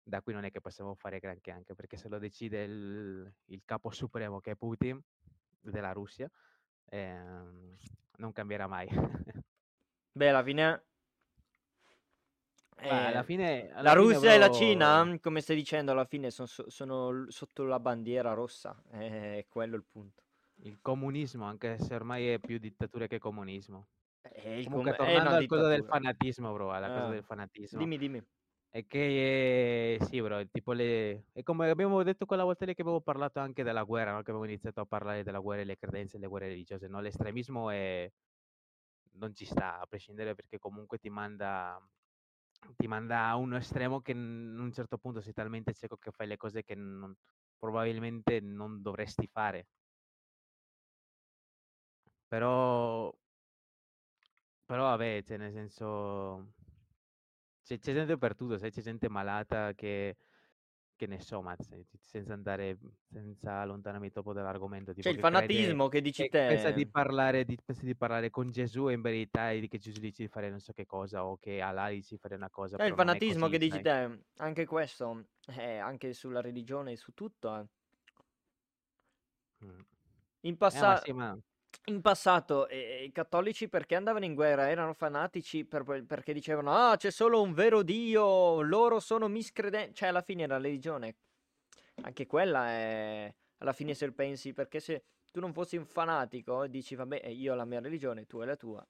da 0.09 0.23
qui 0.23 0.33
non 0.33 0.45
è 0.45 0.51
che 0.51 0.61
possiamo 0.61 0.95
fare 0.95 1.19
granché, 1.19 1.51
anche 1.51 1.75
perché 1.75 1.97
se 1.99 2.09
lo 2.09 2.19
decide 2.19 2.63
il, 2.65 3.33
il 3.47 3.63
capo 3.65 3.91
supremo 3.91 4.41
che 4.41 4.53
è 4.53 4.57
Putin 4.57 4.99
della 5.61 5.93
Russia, 5.93 6.31
ehm, 6.87 7.77
non 8.17 8.33
cambierà 8.33 8.67
mai. 8.67 8.89
Beh, 10.13 10.29
alla 10.31 10.43
fine... 10.43 10.83
Ma 12.81 13.07
alla 13.07 13.21
eh, 13.21 13.25
fine, 13.25 13.71
alla 13.73 13.83
la 13.83 13.91
fine, 13.91 14.15
Russia 14.15 14.33
e 14.33 14.39
la 14.39 14.51
Cina, 14.51 15.19
come 15.21 15.41
stai 15.41 15.57
dicendo, 15.57 15.91
alla 15.91 16.05
fine 16.05 16.31
son 16.31 16.47
so- 16.47 16.71
sono 16.71 17.11
l- 17.11 17.31
sotto 17.31 17.65
la 17.65 17.81
bandiera 17.81 18.33
rossa. 18.35 18.81
È 18.89 19.45
quello 19.49 19.75
il 19.77 19.85
punto. 19.85 20.23
il 20.63 20.79
comunismo, 20.81 21.45
anche 21.45 21.79
se 21.79 21.95
ormai 21.95 22.29
è 22.29 22.39
più 22.39 22.59
dittatura 22.59 23.07
che 23.07 23.19
comunismo. 23.19 23.87
È, 24.21 24.49
il 24.49 24.65
Comunque, 24.65 24.95
com- 24.95 25.07
è 25.07 25.13
tornando 25.13 25.29
una 25.31 25.39
al 25.39 25.47
cosa 25.47 25.69
del 25.69 25.85
fanatismo, 25.85 26.53
bro, 26.53 26.73
alla 26.73 26.91
cosa 26.91 27.09
Eh, 27.09 27.15
del 27.15 27.25
fanatismo. 27.25 27.79
dimmi, 27.81 27.99
dimmi. 27.99 28.23
È 28.71 28.87
che 28.87 29.95
eh, 29.95 30.05
sì, 30.05 30.21
bro, 30.21 30.47
tipo 30.51 30.73
le... 30.73 31.25
è 31.33 31.43
come 31.43 31.71
abbiamo 31.71 32.03
detto 32.03 32.27
quella 32.27 32.45
volta 32.45 32.65
lì 32.67 32.75
che 32.75 32.83
avevo 32.83 33.01
parlato 33.01 33.41
anche 33.41 33.63
della 33.63 33.83
guerra, 33.83 34.13
no? 34.13 34.17
Che 34.23 34.31
abbiamo 34.31 34.45
iniziato 34.45 34.81
a 34.81 34.87
parlare 34.87 35.23
della 35.25 35.39
guerra 35.41 35.63
e 35.63 35.65
le 35.65 35.77
credenze 35.79 36.17
e 36.17 36.21
le 36.21 36.27
guerre 36.29 36.49
religiose, 36.49 36.87
no? 36.87 37.01
L'estremismo 37.01 37.71
è... 37.71 38.11
non 39.13 39.35
ci 39.35 39.45
sta, 39.45 39.81
a 39.81 39.87
prescindere 39.87 40.35
perché 40.35 40.59
comunque 40.59 40.99
ti 40.99 41.11
manda 41.11 41.81
ti 42.77 42.87
manda 42.89 43.29
a 43.29 43.37
uno 43.37 43.57
estremo 43.57 44.01
che 44.01 44.13
in 44.13 44.57
un 44.59 44.73
certo 44.73 44.99
punto 44.99 45.21
sei 45.21 45.33
talmente 45.33 45.73
cieco 45.75 45.97
che 45.97 46.11
fai 46.11 46.27
le 46.27 46.37
cose 46.37 46.65
che 46.65 46.75
non 46.75 47.15
probabilmente 47.59 48.41
non 48.41 48.83
dovresti 48.83 49.27
fare. 49.29 49.69
Però 52.29 53.13
però 54.65 54.85
vabbè, 54.85 55.23
cioè 55.25 55.37
nel 55.39 55.53
senso 55.53 56.53
c'è 57.69 57.79
c'è 57.79 57.93
gente 57.93 58.17
per 58.19 58.35
tutto, 58.35 58.57
sai, 58.59 58.71
c'è 58.71 58.81
gente 58.83 59.09
malata 59.09 59.75
che 59.75 60.17
che 60.97 61.07
ne 61.07 61.21
so, 61.21 61.43
ma 61.43 61.55
se 61.59 61.87
senza 62.01 62.33
andare 62.35 62.79
senza 63.09 63.61
allontanarmi 63.61 64.11
troppo 64.11 64.33
dall'argomento, 64.33 64.93
C'è 65.01 65.09
tipo 65.09 65.11
il 65.11 65.19
che 65.19 65.25
crede 65.27 65.77
fanatismo 65.77 65.87
che 65.89 66.01
dici 66.01 66.27
che 66.27 66.41
pensa 66.45 66.71
di 66.73 66.87
te. 66.87 66.91
parlare 66.91 67.45
di 67.45 67.57
pensa 67.65 67.85
di 67.85 67.97
parlare 67.97 68.31
con 68.31 68.51
Gesù 68.51 68.89
e 68.89 68.95
in 68.95 69.01
verità 69.03 69.51
e 69.53 69.61
di 69.61 69.69
che 69.69 69.79
Gesù 69.79 70.01
dice 70.01 70.25
di 70.25 70.29
fare 70.31 70.51
non 70.51 70.61
so 70.61 70.73
che 70.73 70.87
cosa 70.87 71.25
o 71.27 71.39
che 71.39 71.61
Allah 71.61 71.91
dice 71.91 72.15
di 72.17 72.21
fare 72.21 72.35
una 72.37 72.51
cosa, 72.51 72.81
C'è 72.81 72.85
il 72.85 72.95
fanatismo 72.95 73.49
così, 73.49 73.49
che 73.49 73.59
dici 73.59 73.81
sai? 73.81 73.83
te, 73.83 74.23
anche 74.37 74.65
questo, 74.65 75.31
eh, 75.49 75.79
anche 75.79 76.13
sulla 76.13 76.41
religione, 76.41 76.95
su 76.95 77.13
tutto, 77.13 77.57
eh. 77.59 77.67
In 80.43 80.57
Eh, 80.71 80.83
ma 80.85 80.95
passa 80.95 80.97
sì, 80.97 81.13
ma 81.13 81.39
in 81.87 82.01
passato, 82.01 82.69
ehm, 82.69 83.05
i 83.05 83.13
cattolici 83.13 83.69
perché 83.69 83.95
andavano 83.95 84.25
in 84.25 84.35
guerra? 84.35 84.69
Erano 84.69 84.93
fanatici 84.95 85.65
per 85.65 85.85
perché 86.07 86.33
dicevano: 86.33 86.73
"Ah, 86.75 86.97
c'è 86.97 87.11
solo 87.11 87.41
un 87.43 87.53
vero 87.55 87.83
Dio, 87.83 88.61
loro 88.63 89.01
sono 89.01 89.29
miscreden" 89.29 89.95
cioè 89.95 90.09
alla 90.09 90.23
fine 90.23 90.47
la 90.47 90.57
religione 90.59 91.17
anche 92.03 92.27
quella 92.27 92.69
è 92.69 93.35
alla 93.59 93.73
fine 93.73 93.95
se 93.95 94.13
pensi 94.13 94.53
perché 94.53 94.81
se 94.81 95.05
tu 95.33 95.41
non 95.41 95.53
fossi 95.53 95.77
un 95.77 95.87
fanatico 95.87 96.65
e 96.65 96.71
dici: 96.71 96.95
"Vabbè, 96.95 97.21
eh, 97.25 97.33
io 97.33 97.53
ho 97.53 97.57
la 97.57 97.65
mia 97.65 97.81
religione, 97.81 98.27
tu 98.27 98.39
hai 98.41 98.47
la 98.47 98.57
tua" 98.57 98.87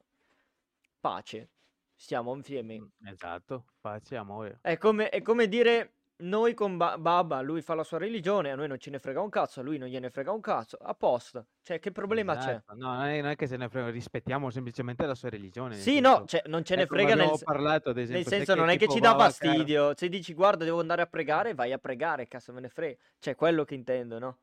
pace, 1.03 1.51
stiamo 1.97 2.35
insieme. 2.35 2.85
Mh, 3.01 3.09
esatto, 3.09 3.67
pace 3.81 4.17
amore. 4.17 4.61
È 4.65 4.77
come 4.77 5.09
è 5.09 5.23
come 5.23 5.47
dire 5.49 5.98
noi 6.19 6.55
con 6.55 6.77
ba 6.77 6.99
Baba, 6.99 7.41
lui 7.41 7.63
fa 7.63 7.75
la 7.75 7.85
sua 7.85 7.99
religione, 7.99 8.51
a 8.51 8.55
noi 8.55 8.69
non 8.69 8.79
ce 8.79 8.91
ne 8.91 8.99
frega 8.99 9.21
un 9.21 9.29
cazzo, 9.31 9.61
a 9.61 9.63
lui 9.63 9.79
non 9.79 9.89
gliene 9.89 10.11
frega 10.11 10.33
un 10.33 10.41
cazzo, 10.41 10.77
a 10.77 10.95
posto. 10.95 11.47
Cioè 11.63 11.79
che 11.79 11.93
problema 11.93 12.37
c'è? 12.37 12.51
Esatto. 12.51 12.75
No, 12.75 12.95
non 12.95 13.05
è 13.05 13.21
non 13.21 13.31
è 13.31 13.37
che 13.37 13.47
se 13.47 13.57
ne 13.57 13.69
frega, 13.69 13.91
rispettiamo 13.91 14.51
semplicemente 14.51 15.07
la 15.07 15.15
sua 15.15 15.29
religione, 15.29 15.77
nel 15.77 15.83
Sì, 15.83 16.01
no, 16.01 16.25
cioè 16.27 16.43
non 16.47 16.65
ce 16.65 16.77
ne 16.77 16.87
come 16.87 17.03
frega 17.03 17.15
nel 17.15 17.39
parlato 17.43 17.91
ad 17.91 17.97
nel 17.97 18.05
esempio, 18.05 18.31
sai 18.31 18.39
senso 18.39 18.55
non 18.55 18.69
è 18.69 18.77
che 18.77 18.89
ci 18.89 19.01
dà 19.01 19.15
fastidio. 19.17 19.95
Se 19.97 20.09
dici: 20.09 20.35
"Guarda, 20.35 20.65
devo 20.65 20.81
andare 20.81 21.03
a 21.03 21.07
pregare", 21.07 21.55
vai 21.55 21.73
a 21.73 21.79
pregare, 21.79 22.27
cazzo 22.27 22.53
me 22.53 22.61
ne 22.61 22.69
frega. 22.69 22.97
Cioè 23.19 23.35
quello 23.35 23.65
che 23.65 23.75
intendo, 23.75 24.19
no? 24.19 24.39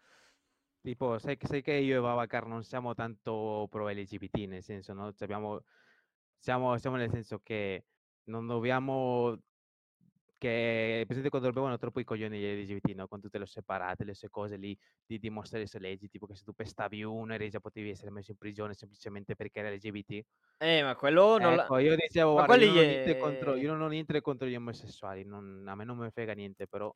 Tipo, 0.82 1.18
sai 1.18 1.36
che 1.36 1.48
sai 1.48 1.64
che 1.64 1.74
io 1.74 1.98
e 1.98 2.02
Babacar 2.02 2.46
non 2.46 2.64
siamo 2.64 2.94
tanto 2.94 3.68
pro 3.72 3.90
LGBT, 3.90 4.36
nel 4.48 4.62
senso, 4.62 4.94
no, 4.94 5.12
cioè 5.14 5.24
abbiamo 5.24 5.64
siamo 6.38 6.78
siamo 6.78 6.96
nel 6.98 7.10
senso 7.10 7.40
che 7.42 7.86
non 8.26 8.46
dobbiamo 8.46 9.36
hai 10.48 11.06
presente 11.06 11.30
quando 11.30 11.48
rompevano 11.48 11.78
troppo 11.78 12.00
i 12.00 12.04
coglioni 12.04 12.40
gli 12.40 12.44
LGBT, 12.46 12.90
no, 12.96 13.08
con 13.08 13.20
tutte 13.22 13.38
le 13.40 13.46
separate, 13.46 14.04
le 14.06 14.14
sue 14.14 14.30
cose 14.30 14.58
lì, 14.58 14.78
di 15.06 15.20
dimostrare 15.20 15.64
le 15.64 15.70
sue 15.70 15.80
leggi, 15.80 16.08
tipo 16.10 16.26
che 16.28 16.36
se 16.36 16.44
tu 16.44 16.54
pestavi 16.54 17.04
uno 17.04 17.34
eri 17.34 17.50
già 17.50 17.60
potevi 17.60 17.90
essere 17.90 18.12
messo 18.12 18.32
in 18.32 18.38
prigione 18.38 18.74
semplicemente 18.74 19.36
perché 19.36 19.60
era 19.60 19.70
LGBT. 19.72 20.22
Eh, 20.62 20.84
ma 20.84 20.96
quello 20.96 21.38
non 21.38 21.56
la 21.56 21.70
Ecco, 21.70 21.78
io 21.80 21.96
dicevo: 21.98 22.34
ma 22.34 22.46
"Guarda, 22.46 22.64
io 22.64 22.72
non 22.74 22.86
niente 22.86 23.16
contro 23.18 23.58
ehm 23.58 23.58
io 23.58 23.70
non 23.74 23.82
ho 23.82 23.88
niente 23.90 24.22
contro 24.22 24.48
gli 24.48 24.56
omosessuali, 24.56 25.26
non 25.26 25.66
a 25.68 25.76
me 25.76 25.84
non 25.84 25.98
me 25.98 26.10
frega 26.10 26.32
niente, 26.34 26.66
però 26.66 26.94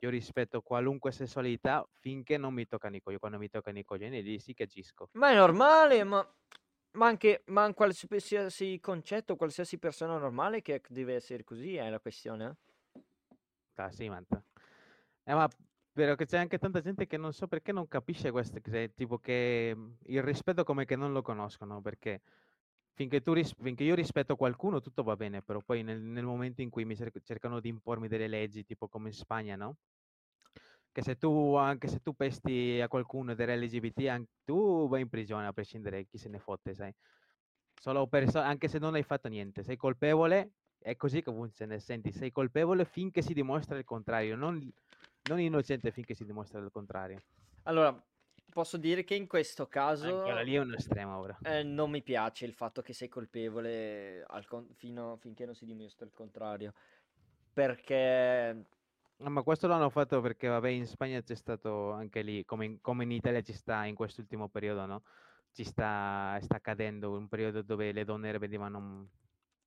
io 0.00 0.10
rispetto 0.10 0.60
qualunque 0.60 1.12
sessualità 1.12 1.86
finché 1.92 2.36
non 2.36 2.52
mi 2.52 2.66
toccano 2.66 2.96
i 2.96 3.00
coglioni. 3.00 3.20
Quando 3.20 3.38
mi 3.38 3.48
toccano 3.48 3.78
i 3.78 3.84
coglioni 3.84 4.22
lì 4.22 4.40
sì 4.40 4.54
che 4.54 4.64
agisco." 4.64 5.08
Ma 5.14 5.30
è 5.30 5.34
normale, 5.34 6.04
ma 6.04 6.30
ma 6.96 7.06
anche 7.08 7.42
ma 7.46 7.66
in 7.66 7.74
qualsiasi 7.74 8.78
concetto, 8.80 9.36
qualsiasi 9.36 9.78
persona 9.78 10.16
normale 10.18 10.62
che 10.62 10.80
deve 10.88 11.14
essere 11.14 11.44
così, 11.44 11.76
è 11.76 11.88
la 11.90 12.00
questione, 12.00 12.46
eh. 12.46 12.56
Ah 13.76 13.90
sì, 13.90 14.08
ma 14.08 14.20
t 14.22 14.42
eh, 15.24 15.34
ma 15.34 15.48
vero 15.92 16.14
che 16.14 16.24
c'è 16.26 16.38
anche 16.38 16.58
tanta 16.58 16.80
gente 16.80 17.06
che 17.06 17.16
non 17.16 17.32
so 17.32 17.46
perché 17.48 17.72
non 17.72 17.88
capisce 17.88 18.30
queste 18.30 18.60
cose, 18.60 18.92
tipo 18.94 19.18
che, 19.18 19.72
mhmm, 19.74 19.96
il 20.06 20.22
rispetto 20.22 20.64
come 20.64 20.84
che 20.84 20.96
non 20.96 21.12
lo 21.12 21.22
conoscono, 21.22 21.80
perché 21.82 22.20
finché 22.94 23.20
ris 23.24 23.52
finché 23.60 23.84
io 23.84 23.94
rispetto 23.94 24.36
qualcuno 24.36 24.80
tutto 24.80 25.02
va 25.02 25.16
bene, 25.16 25.42
però 25.42 25.60
poi 25.60 25.82
nel 25.82 26.00
nel 26.00 26.24
momento 26.24 26.62
in 26.62 26.70
cui 26.70 26.84
mi 26.84 26.96
cerc 26.96 27.20
cercano 27.22 27.60
di 27.60 27.68
impormi 27.68 28.08
delle 28.08 28.28
leggi, 28.28 28.64
tipo 28.64 28.88
come 28.88 29.08
in 29.08 29.14
Spagna, 29.14 29.56
no? 29.56 29.76
Che 30.92 31.02
se 31.02 31.16
tu 31.16 31.54
anche 31.56 31.88
se 31.88 32.00
tu 32.00 32.14
pesti 32.14 32.80
a 32.80 32.88
qualcuno 32.88 33.32
ed 33.32 33.40
eri 33.40 33.54
LGBT, 33.56 33.98
an 34.08 34.24
tu 34.44 34.88
vai 34.88 35.02
in 35.02 35.08
prigione 35.10 35.46
a 35.46 35.52
prescindere, 35.52 36.06
chi 36.06 36.16
se 36.16 36.28
ne 36.30 36.38
fotte, 36.38 36.74
sai? 36.74 36.94
Solo 37.78 38.06
per 38.08 38.30
so 38.30 38.38
anche 38.40 38.66
se 38.68 38.78
non 38.78 38.94
hai 38.94 39.02
fatto 39.02 39.28
niente, 39.28 39.62
sei 39.62 39.76
colpevole, 39.76 40.52
è 40.90 40.96
così 40.96 41.22
che 41.22 41.32
funziona, 41.32 41.78
senti, 41.78 42.12
sei 42.12 42.30
colpevole 42.30 42.84
finché 42.84 43.22
si 43.22 43.34
dimostra 43.34 43.76
il 43.78 43.84
contrario, 43.84 44.36
non 44.36 44.72
non 45.28 45.40
innocente 45.40 45.90
finché 45.90 46.14
si 46.14 46.24
dimostra 46.24 46.60
il 46.60 46.70
contrario. 46.70 47.22
Allora, 47.64 48.00
posso 48.50 48.76
dire 48.76 49.04
che 49.04 49.14
in 49.14 49.26
questo 49.26 49.66
Eh, 50.00 50.10
caso 50.12 50.42
lì 50.44 50.54
è 50.54 50.58
un 50.60 50.72
estremo 50.74 51.18
ora. 51.18 51.38
ehm, 51.42 51.72
non 51.74 51.90
mi 51.90 52.02
piace 52.02 52.44
il 52.44 52.52
fatto 52.54 52.82
che 52.82 52.92
sei 52.92 53.08
colpevole 53.08 54.24
con 54.46 54.68
fino 54.74 55.16
finché 55.16 55.44
non 55.46 55.54
si 55.54 55.64
dimostra 55.66 56.06
il 56.06 56.12
contrario. 56.12 56.72
Perché 57.52 58.66
No, 59.18 59.30
ma 59.30 59.42
questo 59.42 59.66
l'hanno 59.66 59.88
fatto 59.88 60.20
perché 60.20 60.46
vabbè 60.48 60.68
in 60.68 60.86
Spagna 60.86 61.22
c'è 61.22 61.34
stato 61.34 61.90
anche 61.92 62.20
lì, 62.20 62.44
come 62.44 62.66
in 62.66 62.80
come 62.82 63.04
in 63.04 63.12
Italia 63.12 63.40
ci 63.40 63.54
sta 63.54 63.84
in 63.86 63.94
quest'ultimo 63.94 64.50
periodo, 64.50 64.84
no, 64.84 65.02
ci 65.52 65.64
sta 65.64 66.38
sta 66.42 66.56
accadendo 66.56 67.16
un 67.16 67.26
periodo 67.26 67.62
dove 67.62 67.92
le 67.92 68.04
donne 68.04 68.36
venivano 68.36 69.08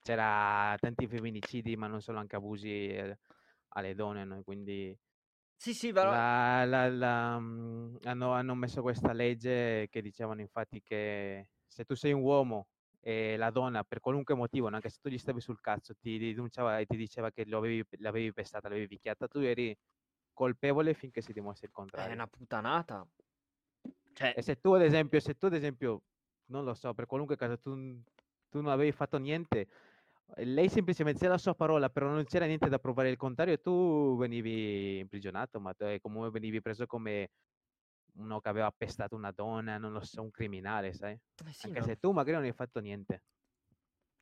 c'era 0.01 0.75
tanti 0.79 1.07
femminicidi, 1.07 1.75
ma 1.77 1.87
non 1.87 2.01
solo, 2.01 2.19
anche 2.19 2.35
abusi, 2.35 2.87
ehm, 2.89 3.15
alle 3.69 3.93
donne, 3.95 4.23
no, 4.25 4.43
quindi 4.43 4.97
Sì, 5.61 5.73
sì, 5.73 5.91
però 5.91 6.13
la 6.13 6.63
la 6.65 6.87
la 6.89 7.39
mhmm, 7.39 7.97
hanno 8.03 8.31
hanno 8.31 8.55
messo 8.55 8.81
questa 8.81 9.11
legge 9.11 9.87
che 9.89 10.01
dicevano 10.01 10.39
infatti 10.41 10.81
che 10.81 11.49
se 11.67 11.83
tu 11.83 11.93
sei 11.95 12.13
un 12.13 12.21
uomo 12.21 12.67
e 13.01 13.35
la 13.37 13.49
donna 13.51 13.83
per 13.83 13.99
qualunque 13.99 14.33
motivo, 14.35 14.67
anche 14.67 14.89
se 14.89 14.99
tu 15.01 15.09
gli 15.09 15.17
stavi 15.17 15.41
sul 15.41 15.59
cazzo, 15.59 15.93
ti 15.95 16.17
denunciava 16.17 16.79
e 16.79 16.85
ti 16.85 16.95
diceva 16.97 17.31
che 17.31 17.45
lo 17.45 17.57
avevi 17.57 17.83
l'avevi 17.97 18.31
pestata, 18.33 18.69
l'avevi 18.69 18.87
picchiata, 18.87 19.27
tu 19.27 19.39
eri 19.39 19.75
colpevole 20.33 20.93
finché 20.93 21.21
si 21.21 21.33
dimostri 21.33 21.67
il 21.67 21.73
È 21.93 22.05
contrario. 22.05 22.13
una 22.13 22.27
puttanata. 22.27 23.07
Cioè 24.13 24.35
E 24.37 24.41
se 24.41 24.55
tu 24.61 24.73
ad 24.73 24.81
esempio 24.81 25.19
se 25.19 25.33
tu 25.35 25.45
ad 25.47 25.53
esempio, 25.53 26.03
non 26.45 26.63
lo 26.63 26.73
so, 26.73 26.93
per 26.93 27.05
qualunque 27.05 27.35
caso 27.35 27.57
tu 27.59 28.01
tu 28.49 28.61
non 28.61 28.71
avevi 28.71 28.91
fatto 28.91 29.17
niente, 29.19 29.67
lei 30.38 30.69
semplicemente 30.69 31.19
c'era 31.19 31.33
la 31.33 31.38
sua 31.38 31.55
parola, 31.55 31.89
però 31.89 32.07
non 32.09 32.24
c'era 32.25 32.45
niente 32.45 32.69
da 32.69 32.79
provare 32.79 33.09
il 33.09 33.17
contrario, 33.17 33.59
tu 33.59 34.17
venivi 34.17 35.00
imprigionato, 35.00 35.59
ma 35.59 35.74
comunque 36.00 36.29
venivi 36.31 36.62
preso 36.62 36.86
come 36.86 37.29
uno 38.15 38.39
che 38.39 38.50
aveva 38.50 38.71
pestato 38.75 39.15
una 39.15 39.31
donna, 39.31 39.77
non 39.77 39.91
lo 39.93 40.01
so, 40.01 40.21
un 40.21 40.31
criminale, 40.31 40.93
sai? 40.93 41.17
Eh 41.48 41.53
sì, 41.53 41.67
Anche 41.67 41.79
no. 41.79 41.86
se 41.86 41.95
tu 41.98 42.12
magari 42.12 42.38
non 42.38 42.45
hai 42.45 42.53
fatto 42.53 42.79
niente. 42.79 43.24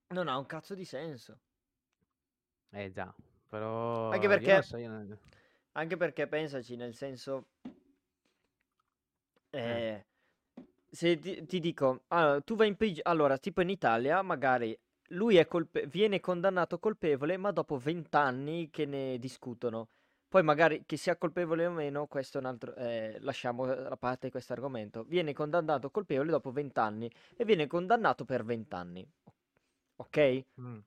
Non 0.10 0.28
ha 0.28 0.38
un 0.38 0.46
cazzo 0.46 0.76
di 0.76 0.84
senso. 0.84 1.40
Eh 2.72 2.92
già, 2.92 3.14
Anche 4.10 4.28
però 4.28 4.40
non 4.40 4.40
perché 4.42 4.62
so, 4.62 4.78
non 4.78 5.18
anche 5.74 5.98
perché 5.98 6.28
pensaci, 6.28 6.76
nel 6.76 6.94
senso 6.94 7.46
Eh. 9.54 9.60
ehm, 9.60 10.04
se 10.90 11.20
ti 11.20 11.46
ti 11.46 11.60
dico, 11.60 12.04
allora 12.08 12.42
tu 12.42 12.56
vai 12.56 12.68
in 12.70 12.76
prigio 12.76 13.02
allora 13.04 13.38
tipo 13.38 13.62
in 13.62 13.70
Italia 13.70 14.22
magari 14.22 14.78
lui 15.12 15.46
colpe 15.48 15.86
viene 15.88 16.20
condannato 16.20 16.80
colpevole, 16.80 17.38
ma 17.38 17.52
dopo 17.52 17.78
20 17.78 18.16
anni 18.16 18.70
che 18.70 18.86
ne 18.86 19.18
discutono. 19.20 19.90
Poi 20.30 20.44
magari 20.44 20.84
che 20.86 20.98
sia 20.98 21.16
colpevole 21.16 21.66
o 21.66 21.72
meno, 21.72 22.06
questo 22.08 22.38
è 22.38 22.42
un 22.42 22.48
altro 22.48 22.76
ehm, 22.76 23.18
lasciamo 23.22 23.66
da 23.66 23.96
parte 23.96 24.30
questo 24.30 24.54
argomento. 24.54 25.04
Viene 25.04 25.34
condannato 25.34 25.90
colpevole 25.90 26.32
dopo 26.32 26.52
20 26.52 26.80
anni 26.80 27.10
e 27.36 27.46
viene 27.46 27.68
condannato 27.68 28.26
per 28.26 28.44
20 28.44 28.76
anni. 28.76 29.08
O 29.24 30.04
okay? 30.04 30.46
Mh. 30.56 30.78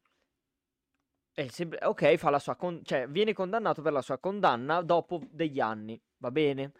È 1.33 1.41
il 1.43 1.50
sempl 1.53 1.79
okay, 1.83 2.17
fa 2.19 2.29
la 2.29 2.39
sua 2.39 2.57
con 2.57 2.83
cioè 2.85 3.09
viene 3.09 3.33
condannato 3.33 3.81
per 3.83 3.93
la 3.93 4.03
sua 4.03 4.19
condanna 4.19 4.83
dopo 4.83 5.23
degli 5.31 5.61
anni, 5.61 6.00
va 6.19 6.31
bene. 6.31 6.73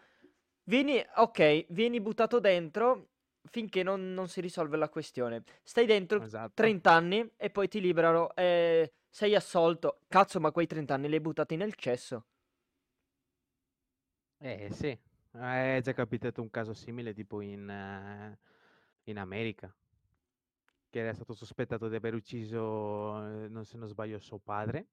Vieni 0.63 1.03
okay, 1.15 1.65
vieni 1.69 1.99
buttato 1.99 2.39
dentro 2.39 3.10
finché 3.49 3.83
non 3.83 4.13
non 4.13 4.27
si 4.27 4.41
risolve 4.41 4.77
la 4.77 4.89
questione. 4.89 5.43
Stai 5.63 5.85
dentro 5.85 6.27
Esatto. 6.27 6.53
30 6.53 6.91
anni 6.93 7.31
e 7.37 7.49
poi 7.49 7.67
ti 7.67 7.79
liberano, 7.81 8.33
ehm, 8.35 8.85
sei 9.09 9.35
assolto. 9.35 10.01
Cazzo, 10.07 10.39
ma 10.39 10.51
quei 10.51 10.67
30 10.67 10.93
anni 10.95 11.07
li 11.09 11.15
hai 11.15 11.21
buttati 11.21 11.55
nel 11.55 11.75
cesso. 11.75 12.25
Eh 14.43 14.69
sì, 14.71 14.87
è 15.31 15.79
già 15.83 15.93
capitato 15.93 16.41
un 16.41 16.49
caso 16.49 16.73
simile 16.73 17.13
tipo 17.13 17.41
in 17.41 18.37
in 19.05 19.17
America. 19.17 19.73
Che 20.89 20.99
era 20.99 21.13
stato 21.13 21.33
sospettato 21.33 21.87
di 21.87 21.95
aver 21.95 22.13
ucciso, 22.15 23.17
ehm, 23.25 23.61
se 23.61 23.77
non 23.77 23.87
sbaglio 23.87 24.19
suo 24.19 24.39
padre 24.39 24.89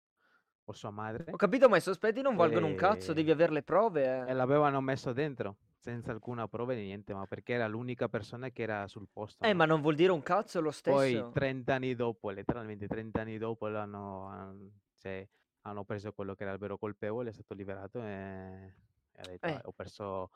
o 0.64 0.73
sua 0.73 0.90
Ho 1.31 1.37
madre. 1.37 1.37
capito, 1.37 1.69
ma 1.71 1.76
i 1.76 1.81
sospetti 1.81 2.21
non 2.23 2.37
valgono 2.37 2.67
un 2.67 2.75
cazzo, 2.75 3.12
devi 3.14 3.31
Ehm, 3.31 3.31
aver 3.31 3.50
le 3.50 3.62
prove, 3.62 4.05
e 4.23 4.33
eh. 4.33 4.35
l'avevano 4.35 4.81
messo 4.81 5.12
dentro, 5.12 5.57
senza 5.92 6.12
alcuna 6.12 6.49
prova 6.49 6.75
né 6.75 6.83
niente, 6.83 7.14
ma 7.14 7.26
perché 7.26 7.54
era 7.54 7.66
l'unica 7.68 8.09
persona 8.09 8.50
che 8.50 8.62
era 8.62 8.87
sul 8.88 9.09
posto, 9.12 9.45
Eh, 9.45 9.52
no? 9.52 9.54
ma 9.54 9.64
non 9.66 9.80
vuol 9.80 9.97
dire 9.97 10.12
un 10.12 10.23
cazzo 10.23 10.61
lo 10.61 10.71
Poi 10.83 11.11
stesso. 11.11 11.33
30 11.33 11.75
anni 11.75 11.95
dopo, 11.95 12.30
letteralmente 12.30 12.87
30 12.88 13.21
anni 13.21 13.38
dopo 13.38 13.68
l'hanno 13.68 14.26
han 14.28 14.71
Cioè, 14.97 15.28
hanno 15.62 15.85
preso 15.85 16.12
quello 16.12 16.35
che 16.35 16.45
era 16.45 16.52
il 16.52 16.59
vero 16.59 16.78
colpevole, 16.78 17.30
è 17.30 17.33
stato 17.33 17.54
liberato 17.54 18.02
e, 18.02 18.75
ha 19.16 19.26
detto, 19.26 19.50
Eh. 19.50 19.61
ho 19.62 19.73
perso 19.73 20.30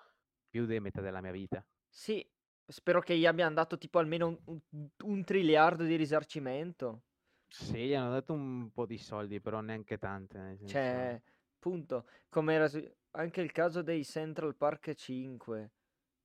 più 0.49 0.67
di 0.67 0.79
metà 0.81 1.01
della 1.01 1.21
mia 1.23 1.33
vita. 1.33 1.65
Sì, 1.89 2.29
spero 2.67 3.01
che 3.01 3.17
gli 3.17 3.25
abbiano 3.27 3.55
dato 3.55 3.79
tipo 3.79 3.99
almeno 4.01 4.39
un, 4.47 4.61
un- 5.05 5.25
triliardo 5.25 5.85
di 5.85 5.95
risarcimento. 5.97 7.03
Sì, 7.49 7.87
gli 7.87 7.95
hanno 7.95 8.11
dato 8.11 8.33
un 8.33 8.71
po' 8.73 8.85
di 8.87 8.99
soldi, 8.99 9.41
però 9.41 9.61
neanche 9.61 9.97
tante. 9.99 10.57
Cioè, 10.65 11.21
punto. 11.59 12.07
Come 12.29 12.55
era 12.55 12.69
su- 12.69 12.83
anche 13.13 13.41
il 13.41 13.53
caso 13.53 13.83
dei 13.83 14.05
Central 14.05 14.57
Park 14.57 14.95
5. 14.95 15.73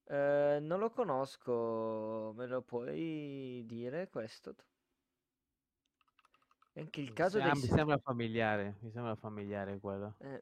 Eh, 0.06 0.60
non 0.62 0.80
lo 0.80 0.90
conosco, 0.92 2.34
me 2.36 2.48
lo 2.48 2.62
puoi 2.64 3.64
dire 3.66 4.10
questo? 4.10 4.56
Anche 6.76 7.02
il 7.02 7.12
caso 7.14 7.40
Sì, 7.40 7.42
dei... 7.42 7.56
mi 7.56 7.68
se- 7.68 7.68
sembra 7.68 7.98
familiare, 7.98 8.78
mi 8.82 8.92
sembra 8.92 9.16
familiare 9.16 9.80
quello. 9.80 10.16
eh, 10.20 10.42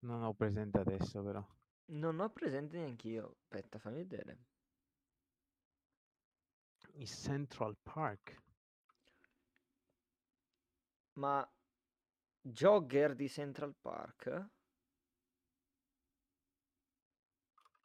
Non 0.00 0.22
ho 0.22 0.34
presente 0.34 0.78
adesso, 0.78 1.22
però. 1.22 1.42
non 1.92 2.20
ho 2.20 2.30
presente 2.32 2.78
neanch'io. 2.78 3.36
Aspetta, 3.42 3.78
fammi 3.78 3.98
vedere. 3.98 4.46
I 6.94 7.06
Central 7.06 7.74
Park. 7.84 8.36
Ma 11.14 11.48
Jogger 12.42 13.14
di 13.14 13.28
Central 13.28 13.74
Park? 13.80 14.48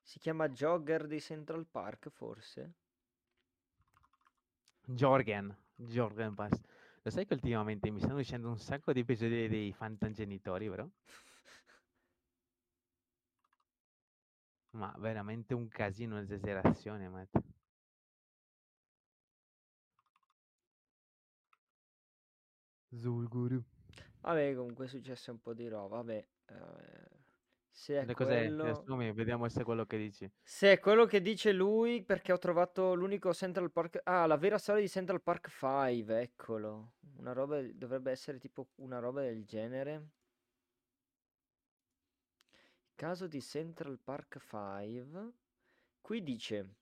Si 0.02 0.20
chiama 0.20 0.48
Jogger 0.50 1.08
di 1.08 1.20
Central 1.20 1.66
Park, 1.66 2.10
forse? 2.10 2.74
Jorgen, 4.88 5.56
Jorgen 5.76 6.36
Pass. 6.36 6.62
Lo 7.02 7.10
sai 7.12 7.26
che 7.26 7.34
ultimamente 7.34 7.90
mi 7.92 8.00
stanno 8.00 8.20
uscendo 8.20 8.50
un 8.50 8.58
sacco 8.58 8.94
di 8.94 9.02
episodi 9.02 9.48
dei 9.48 9.74
fantagenitori, 9.74 10.68
vero? 10.70 10.92
Ma 14.72 14.94
veramente 14.98 15.54
un 15.54 15.68
casino, 15.68 16.16
un'esagerazione, 16.16 17.10
Matt. 17.10 17.38
Zulguru. 22.92 23.64
Vabbè, 24.26 24.56
comunque 24.56 24.86
è 24.86 24.88
successo 24.88 25.32
un 25.32 25.40
po' 25.40 25.54
di 25.54 25.68
roba. 25.68 25.98
Vabbè, 25.98 26.28
eh, 26.48 27.10
se 27.70 28.02
è 28.02 28.06
Le 28.06 28.14
cos'è? 28.16 28.40
quello... 28.48 28.70
Assumi, 28.70 29.12
vediamo 29.14 29.48
se 29.50 29.62
è 29.62 29.64
quello 29.64 29.86
che 29.86 29.98
dici. 29.98 30.30
Se 30.42 30.72
è 30.74 30.80
quello 30.80 31.06
che 31.06 31.22
dice 31.22 31.52
lui, 31.52 32.04
perché 32.04 32.32
ho 32.32 32.38
trovato 32.40 32.94
l'unico 32.96 33.34
Central 33.34 33.72
Park... 33.72 34.02
Ah, 34.04 34.26
la 34.26 34.38
vera 34.38 34.58
storia 34.58 34.82
di 34.82 34.90
Central 34.90 35.22
Park 35.22 35.50
5, 35.50 36.20
eccolo. 36.22 36.94
Una 37.18 37.34
roba... 37.34 37.62
Dovrebbe 37.62 38.10
essere 38.12 38.40
tipo 38.40 38.70
una 38.78 39.00
roba 39.00 39.22
del 39.22 39.46
genere. 39.46 40.10
Caso 42.96 43.28
di 43.28 43.42
Central 43.42 44.00
Park 44.04 44.40
5. 44.40 45.32
Qui 46.02 46.24
dice... 46.24 46.76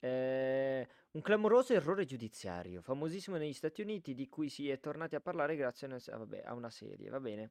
eh, 0.00 0.88
un 1.12 1.20
clamoroso 1.22 1.72
errore 1.72 2.04
giudiziario, 2.04 2.82
famosissimo 2.82 3.36
negli 3.36 3.52
Stati 3.52 3.82
Uniti, 3.82 4.14
di 4.14 4.28
cui 4.28 4.48
si 4.48 4.68
è 4.70 4.78
tornati 4.80 5.14
a 5.16 5.20
parlare 5.20 5.56
grazie 5.56 5.86
a 5.86 5.90
una, 5.90 6.00
ah, 6.06 6.16
vabbè, 6.18 6.42
a 6.44 6.54
una 6.54 6.70
serie. 6.70 7.08
Va 7.10 7.20
bene. 7.20 7.50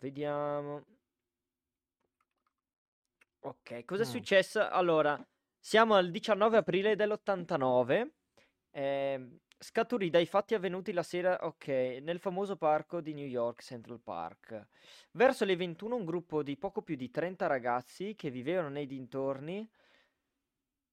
Vediamo. 0.00 0.84
Ok, 3.44 3.84
cosa 3.84 4.02
è 4.02 4.06
Mm. 4.06 4.08
successo? 4.08 4.60
Allora, 4.68 5.20
siamo 5.58 5.94
al 5.94 6.10
19 6.10 6.56
aprile 6.58 6.94
dell'89. 6.96 8.14
ehm, 8.74 9.38
scaturì 9.58 10.08
dai 10.10 10.24
fatti 10.26 10.54
avvenuti 10.54 10.92
la 10.92 11.02
sera, 11.02 11.44
ok, 11.46 11.66
nel 12.02 12.18
famoso 12.20 12.56
parco 12.56 13.00
di 13.02 13.12
New 13.14 13.26
York, 13.26 13.62
Central 13.62 14.00
Park. 14.00 14.66
Verso 15.12 15.44
le 15.44 15.56
21 15.56 15.96
un 15.96 16.04
gruppo 16.06 16.42
di 16.42 16.56
poco 16.56 16.80
più 16.82 16.96
di 16.96 17.10
30 17.10 17.46
ragazzi 17.46 18.14
che 18.14 18.30
vivevano 18.30 18.70
nei 18.70 18.86
dintorni, 18.86 19.68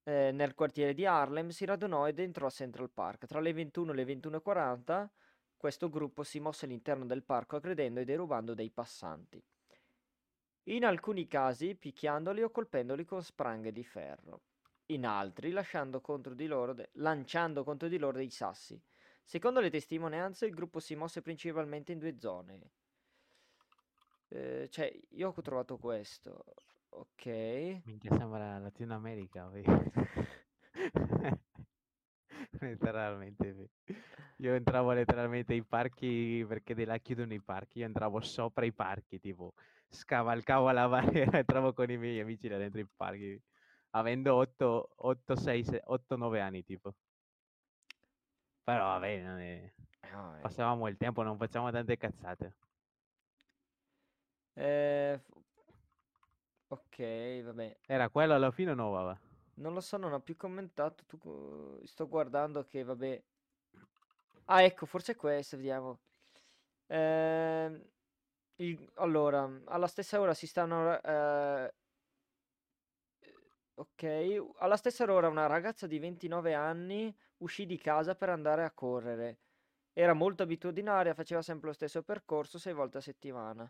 eh, 0.04 0.32
nel 0.32 0.56
quartiere 0.56 0.94
di 0.94 1.06
Harlem, 1.06 1.50
si 1.50 1.66
radunò 1.66 2.08
ed 2.08 2.20
entrò 2.20 2.48
a 2.48 2.52
Central 2.52 2.90
Park. 2.90 3.26
Tra 3.26 3.40
le 3.40 3.54
21 3.54 3.92
e 3.92 3.96
le 3.96 4.04
21.40 4.06 5.08
questo 5.60 5.90
gruppo 5.90 6.24
si 6.24 6.40
mosse 6.40 6.64
all'interno 6.64 7.06
del 7.06 7.22
parco 7.22 7.58
aggredendo 7.58 8.00
e 8.00 8.06
derubando 8.06 8.54
dei 8.54 8.72
passanti. 8.72 9.44
In 10.64 10.86
alcuni 10.86 11.28
casi 11.28 11.76
picchiandoli 11.76 12.42
o 12.44 12.50
colpendoli 12.50 13.04
con 13.04 13.22
spranghe 13.22 13.74
di 13.74 13.84
ferro, 13.84 14.44
in 14.88 15.06
altri 15.06 15.54
contro 16.02 16.34
de- 16.34 16.90
lanciando 16.94 17.66
contro 17.66 17.90
di 17.90 17.98
loro 17.98 18.18
dei 18.18 18.30
sassi. 18.30 18.82
Secondo 19.22 19.60
le 19.60 19.70
testimonianze, 19.70 20.46
il 20.46 20.54
gruppo 20.54 20.80
si 20.80 20.96
mosse 20.96 21.22
principalmente 21.22 21.92
in 21.92 22.00
due 22.00 22.18
zone. 22.18 22.72
Eh, 24.30 24.70
cioè, 24.70 24.98
io 25.10 25.34
ho 25.36 25.42
trovato 25.42 25.78
questo. 25.78 26.46
Ok. 26.92 27.26
Minchia, 27.86 28.16
sembra 28.18 28.60
Latino 28.60 28.94
America, 28.96 29.48
vedi? 29.50 29.68
letteralmente. 32.62 33.54
vedi. 33.54 33.70
Io 34.38 34.54
entravo 34.54 34.92
letteralmente 34.94 35.54
ai 35.54 35.64
parchi 35.64 36.46
perché 36.48 36.74
di 36.74 36.86
là 36.86 36.98
chiudono 36.98 37.34
i 37.34 37.42
parchi. 37.42 37.80
Io 37.80 37.86
entravo 37.86 38.22
sopra 38.22 38.66
i 38.66 38.74
parchi, 38.74 39.20
tipo 39.20 39.54
scavalcavo 39.90 40.72
la 40.72 40.88
barriera, 40.88 41.40
entravo 41.40 41.74
con 41.74 41.90
i 41.90 41.98
miei 41.98 42.20
amici 42.20 42.48
là 42.48 42.58
dentro 42.58 42.80
i 42.80 42.88
parchi, 42.96 43.42
avendo 43.92 44.36
8, 44.36 44.90
8, 44.96 45.36
6, 45.36 45.66
8, 45.86 46.16
9 46.16 46.40
anni, 46.42 46.64
tipo. 46.64 46.94
Però 48.64 48.86
vabbè, 48.86 49.22
non 49.22 49.40
è- 49.40 49.74
eh. 50.02 50.40
passavamo 50.42 50.88
il 50.88 50.98
tempo, 50.98 51.24
non 51.24 51.38
facciamo 51.38 51.72
tante 51.72 51.98
cazzate. 51.98 52.56
Eh, 54.56 55.20
ok, 56.70 57.42
vabbè. 57.44 57.78
Era 57.86 58.10
quello 58.10 58.34
alla 58.36 58.52
fine 58.52 58.72
o 58.72 58.76
no, 58.76 58.90
va? 58.92 59.18
Non 59.56 59.74
lo 59.74 59.82
so, 59.82 59.98
non 59.98 60.14
ho 60.14 60.22
più 60.22 60.36
commentato. 60.36 61.04
Tu, 61.06 61.80
sto 61.86 62.08
guardando 62.08 62.66
che, 62.66 62.84
vabbè. 62.84 63.24
Ah, 64.46 64.64
ecco, 64.64 64.86
forse 64.86 65.14
è 65.14 65.16
questo, 65.16 65.58
vediamo. 65.58 66.00
Ehm, 66.88 67.82
il- 68.58 68.92
allora, 68.96 69.50
alla 69.66 69.88
stessa 69.88 70.20
ora 70.20 70.34
si 70.34 70.48
stanno... 70.48 71.02
eh, 71.02 71.74
ok, 73.76 74.04
alla 74.58 74.76
stessa 74.78 75.04
ora 75.12 75.28
una 75.28 75.48
ragazza 75.48 75.88
di 75.88 76.00
29 76.00 76.54
anni 76.54 77.16
uscì 77.38 77.66
di 77.66 77.78
casa 77.78 78.16
per 78.16 78.30
andare 78.30 78.64
a 78.64 78.72
correre. 78.72 79.40
Era 79.94 80.14
molto 80.14 80.44
abitudinaria, 80.44 81.14
faceva 81.14 81.42
sempre 81.42 81.68
lo 81.70 81.74
stesso 81.74 82.04
percorso 82.04 82.58
sei 82.60 82.74
volte 82.74 82.98
a 83.00 83.02
settimana. 83.02 83.70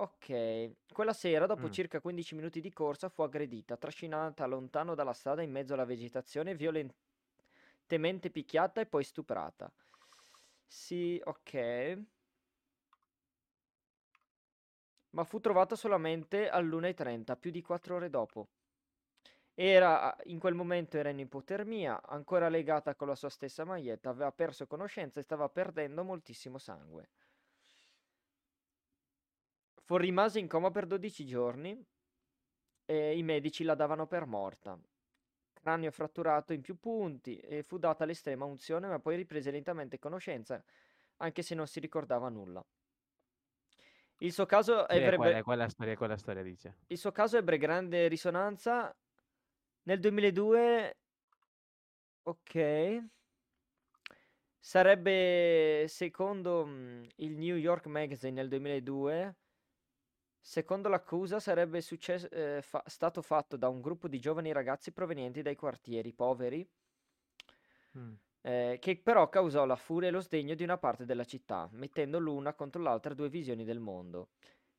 Ok, 0.00 0.76
quella 0.92 1.12
sera, 1.12 1.46
dopo 1.46 1.68
Mm. 1.68 1.70
circa 1.70 2.00
15 2.00 2.34
minuti 2.36 2.60
di 2.60 2.72
corsa, 2.72 3.08
fu 3.08 3.22
aggredita, 3.22 3.76
trascinata 3.76 4.46
lontano 4.46 4.94
dalla 4.94 5.12
strada 5.12 5.42
in 5.42 5.50
mezzo 5.50 5.74
alla 5.74 5.84
vegetazione, 5.84 6.54
violentemente 6.54 8.30
picchiata 8.30 8.80
e 8.80 8.86
poi 8.86 9.02
stuprata. 9.04 9.72
Sì, 10.66 11.20
ok. 11.24 11.52
Ma 15.10 15.24
fu 15.24 15.38
trovata 15.38 15.76
solamente 15.76 16.48
all'1.30, 16.48 17.36
più 17.36 17.50
di 17.50 17.60
4 17.60 17.96
ore 17.96 18.08
dopo. 18.08 18.48
Era, 19.54 20.16
in 20.24 20.38
quel 20.38 20.54
momento 20.54 20.96
era 20.96 21.10
in 21.10 21.18
ipotermia, 21.18 22.00
ancora 22.02 22.48
legata 22.48 22.94
con 22.94 23.08
la 23.08 23.14
sua 23.14 23.28
stessa 23.28 23.64
maglietta, 23.64 24.08
aveva 24.10 24.32
perso 24.32 24.66
conoscenza 24.66 25.20
e 25.20 25.24
stava 25.24 25.48
perdendo 25.50 26.02
moltissimo 26.04 26.58
sangue. 26.58 27.10
Fu 29.88 29.96
rimase 29.96 30.38
in 30.38 30.48
coma 30.48 30.70
per 30.70 30.84
12 30.84 31.24
giorni 31.24 31.82
e 32.84 33.16
i 33.16 33.22
medici 33.22 33.64
la 33.64 33.74
davano 33.74 34.06
per 34.06 34.26
morta. 34.26 34.78
Cranio 35.54 35.90
fratturato 35.90 36.52
in 36.52 36.60
più 36.60 36.78
punti 36.78 37.38
e 37.38 37.62
fu 37.62 37.78
data 37.78 38.04
l'estrema 38.04 38.44
unzione, 38.44 38.86
ma 38.86 38.98
poi 38.98 39.16
riprese 39.16 39.50
lentamente 39.50 39.98
conoscenza, 39.98 40.62
anche 41.16 41.40
se 41.40 41.54
non 41.54 41.66
si 41.66 41.80
ricordava 41.80 42.28
nulla. 42.28 42.62
Il 44.18 44.30
suo 44.30 44.44
caso 44.44 44.84
Sì, 44.90 44.96
ebbe, 44.96 45.16
quella, 45.16 45.42
quella 45.42 45.68
storia, 45.70 45.96
quella 45.96 46.18
storia 46.18 46.42
dice. 46.42 46.76
il 46.88 46.98
suo 46.98 47.10
caso 47.10 47.38
ebbe 47.38 47.56
grande 47.56 48.08
risonanza 48.08 48.94
nel 49.84 50.00
2002. 50.00 50.96
Ok. 52.24 53.06
Sarebbe, 54.58 55.86
secondo 55.88 56.66
mm, 56.66 57.04
il 57.16 57.38
New 57.38 57.56
York 57.56 57.86
Magazine 57.86 58.32
nel 58.32 58.48
2002, 58.48 59.36
secondo 60.48 60.88
l'accusa 60.88 61.40
sarebbe 61.40 61.82
successo- 61.82 62.30
eh, 62.30 62.62
fa- 62.62 62.82
stato 62.86 63.20
fatto 63.20 63.58
da 63.58 63.68
un 63.68 63.82
gruppo 63.82 64.08
di 64.08 64.18
giovani 64.18 64.50
ragazzi 64.50 64.92
provenienti 64.92 65.42
dai 65.42 65.54
quartieri 65.54 66.14
poveri, 66.14 66.66
Mm. 67.98 68.14
eh, 68.40 68.78
che 68.80 68.96
però 68.96 69.28
causò 69.28 69.66
la 69.66 69.76
furia 69.76 70.08
e 70.08 70.10
lo 70.10 70.20
sdegno 70.20 70.54
di 70.54 70.62
una 70.62 70.78
parte 70.78 71.04
della 71.04 71.24
città, 71.24 71.68
mettendo 71.72 72.18
l'una 72.18 72.54
contro 72.54 72.80
l'altra 72.80 73.12
due 73.12 73.28
visioni 73.28 73.64
del 73.64 73.78
mondo. 73.78 74.30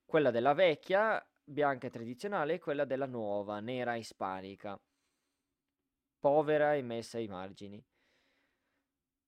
Quella 0.06 0.32
della 0.32 0.54
vecchia, 0.54 1.24
bianca 1.44 1.86
e 1.86 1.92
tradizionale, 1.92 2.56
e 2.56 2.60
quella 2.60 2.86
della 2.86 3.06
nuova, 3.06 3.60
nera 3.60 3.94
e 3.94 4.00
ispanica, 4.00 4.80
povera 6.20 6.74
e 6.74 6.82
messa 6.82 7.18
ai 7.18 7.28
margini. 7.28 7.84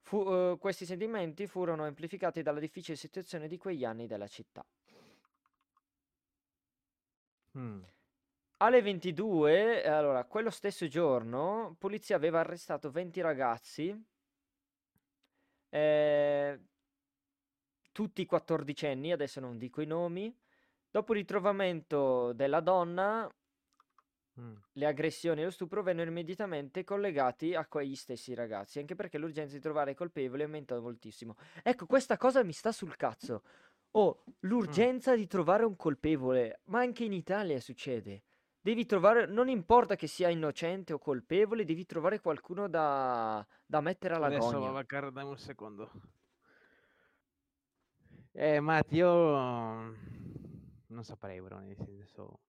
Fu- 0.02 0.28
eh, 0.28 0.58
questi 0.60 0.86
sentimenti 0.86 1.46
furono 1.46 1.86
amplificati 1.86 2.42
dalla 2.42 2.60
difficile 2.60 2.98
situazione 2.98 3.48
di 3.48 3.58
quegli 3.58 3.86
anni 3.86 4.08
della 4.08 4.28
città. 4.28 4.66
Mm. 7.58 7.82
Alle 8.58 8.82
22, 8.82 9.84
allora, 9.84 10.24
quello 10.26 10.52
stesso 10.52 10.88
giorno, 10.88 11.76
polizia 11.80 12.16
aveva 12.16 12.40
arrestato 12.40 12.92
20 12.92 13.20
ragazzi, 13.22 14.06
eh, 15.70 16.60
tutti 17.92 18.26
quattordicenni, 18.26 19.12
adesso 19.12 19.40
non 19.40 19.58
dico 19.58 19.82
i 19.82 19.86
nomi. 19.88 20.36
Dopo 20.90 21.14
il 21.14 21.20
ritrovamento 21.20 22.34
della 22.34 22.60
donna, 22.60 23.30
Mm. 24.40 24.56
le 24.74 24.86
aggressioni 24.86 25.42
e 25.42 25.44
lo 25.44 25.52
stupro 25.52 25.84
vennero 25.84 26.10
immediatamente 26.10 26.86
collegati 26.86 27.54
a 27.54 27.66
quegli 27.68 27.96
stessi 27.96 28.34
ragazzi, 28.34 28.80
anche 28.80 28.96
perché 28.96 29.18
l'urgenza 29.18 29.56
di 29.56 29.62
trovare 29.62 29.92
i 29.92 29.96
colpevoli 29.96 30.42
è 30.42 30.46
aumentata 30.46 30.80
moltissimo. 30.80 31.36
Ecco, 31.64 31.86
questa 31.86 32.16
cosa 32.18 32.42
mi 32.44 32.54
sta 32.54 32.72
sul 32.72 32.96
cazzo. 32.96 33.44
Oh, 33.92 34.24
l'urgenza 34.42 35.16
di 35.16 35.28
trovare 35.28 35.66
un 35.66 35.76
colpevole, 35.76 36.62
ma 36.66 36.80
anche 36.80 37.04
in 37.04 37.12
Italia 37.12 37.60
succede. 37.60 38.24
Devi 38.62 38.86
trovare, 38.86 39.26
non 39.26 39.50
importa 39.50 39.96
che 39.96 40.08
sia 40.08 40.30
innocente 40.30 40.94
o 40.94 41.00
colpevole, 41.00 41.66
devi 41.66 41.86
trovare 41.86 42.22
qualcuno 42.22 42.70
da, 42.70 43.46
da 43.66 43.82
mettere 43.82 44.14
alla 44.14 44.28
Adesso 44.28 44.60
va 44.60 44.80
a 44.80 45.10
dammi 45.10 45.30
un 45.30 45.38
secondo. 45.38 45.92
Eh, 48.34 48.60
Matti, 48.62 48.96
io 48.96 49.38
mm, 49.38 49.94
non 50.88 51.04
saprei, 51.04 51.42
bro, 51.42 51.60
nel 51.60 51.76
senso... 51.76 52.40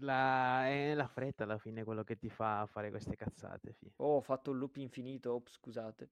La, 0.00 0.68
è 0.68 0.94
la 0.94 1.06
fretta 1.06 1.44
alla 1.44 1.58
fine 1.58 1.84
quello 1.84 2.04
che 2.04 2.18
ti 2.18 2.28
fa 2.28 2.66
fare 2.66 2.90
queste 2.90 3.16
cazzate, 3.16 3.72
fi. 3.72 3.90
Oh, 3.96 4.16
ho 4.16 4.20
fatto 4.20 4.50
un 4.50 4.58
loop 4.58 4.76
infinito, 4.76 5.32
ops, 5.34 5.54
scusate. 5.54 6.10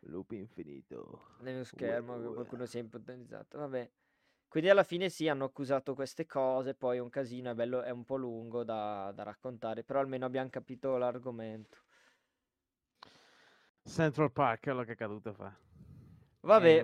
Loop 0.00 0.32
infinito. 0.32 1.26
Nello 1.40 1.64
schermo 1.64 2.18
che 2.18 2.26
ue. 2.26 2.34
qualcuno 2.34 2.66
si 2.66 2.78
è 2.78 2.82
ipotizzato. 2.82 3.58
Vabbè. 3.58 3.90
Quindi 4.48 4.70
alla 4.70 4.82
fine 4.82 5.10
sì, 5.10 5.28
hanno 5.28 5.44
accusato 5.44 5.94
queste 5.94 6.24
cose, 6.24 6.74
poi 6.74 6.96
è 6.96 7.00
un 7.00 7.10
casino, 7.10 7.50
è 7.50 7.54
bello, 7.54 7.82
è 7.82 7.90
un 7.90 8.04
po' 8.04 8.16
lungo 8.16 8.64
da, 8.64 9.12
da 9.14 9.22
raccontare, 9.22 9.84
però 9.84 10.00
almeno 10.00 10.24
abbiamo 10.24 10.48
capito 10.48 10.96
l'argomento. 10.96 11.84
Central 13.82 14.32
Park, 14.32 14.62
quello 14.62 14.84
che 14.84 14.92
è 14.92 14.96
caduto 14.96 15.34
fa. 15.34 15.54
Vabbè. 16.40 16.78
Eh, 16.78 16.82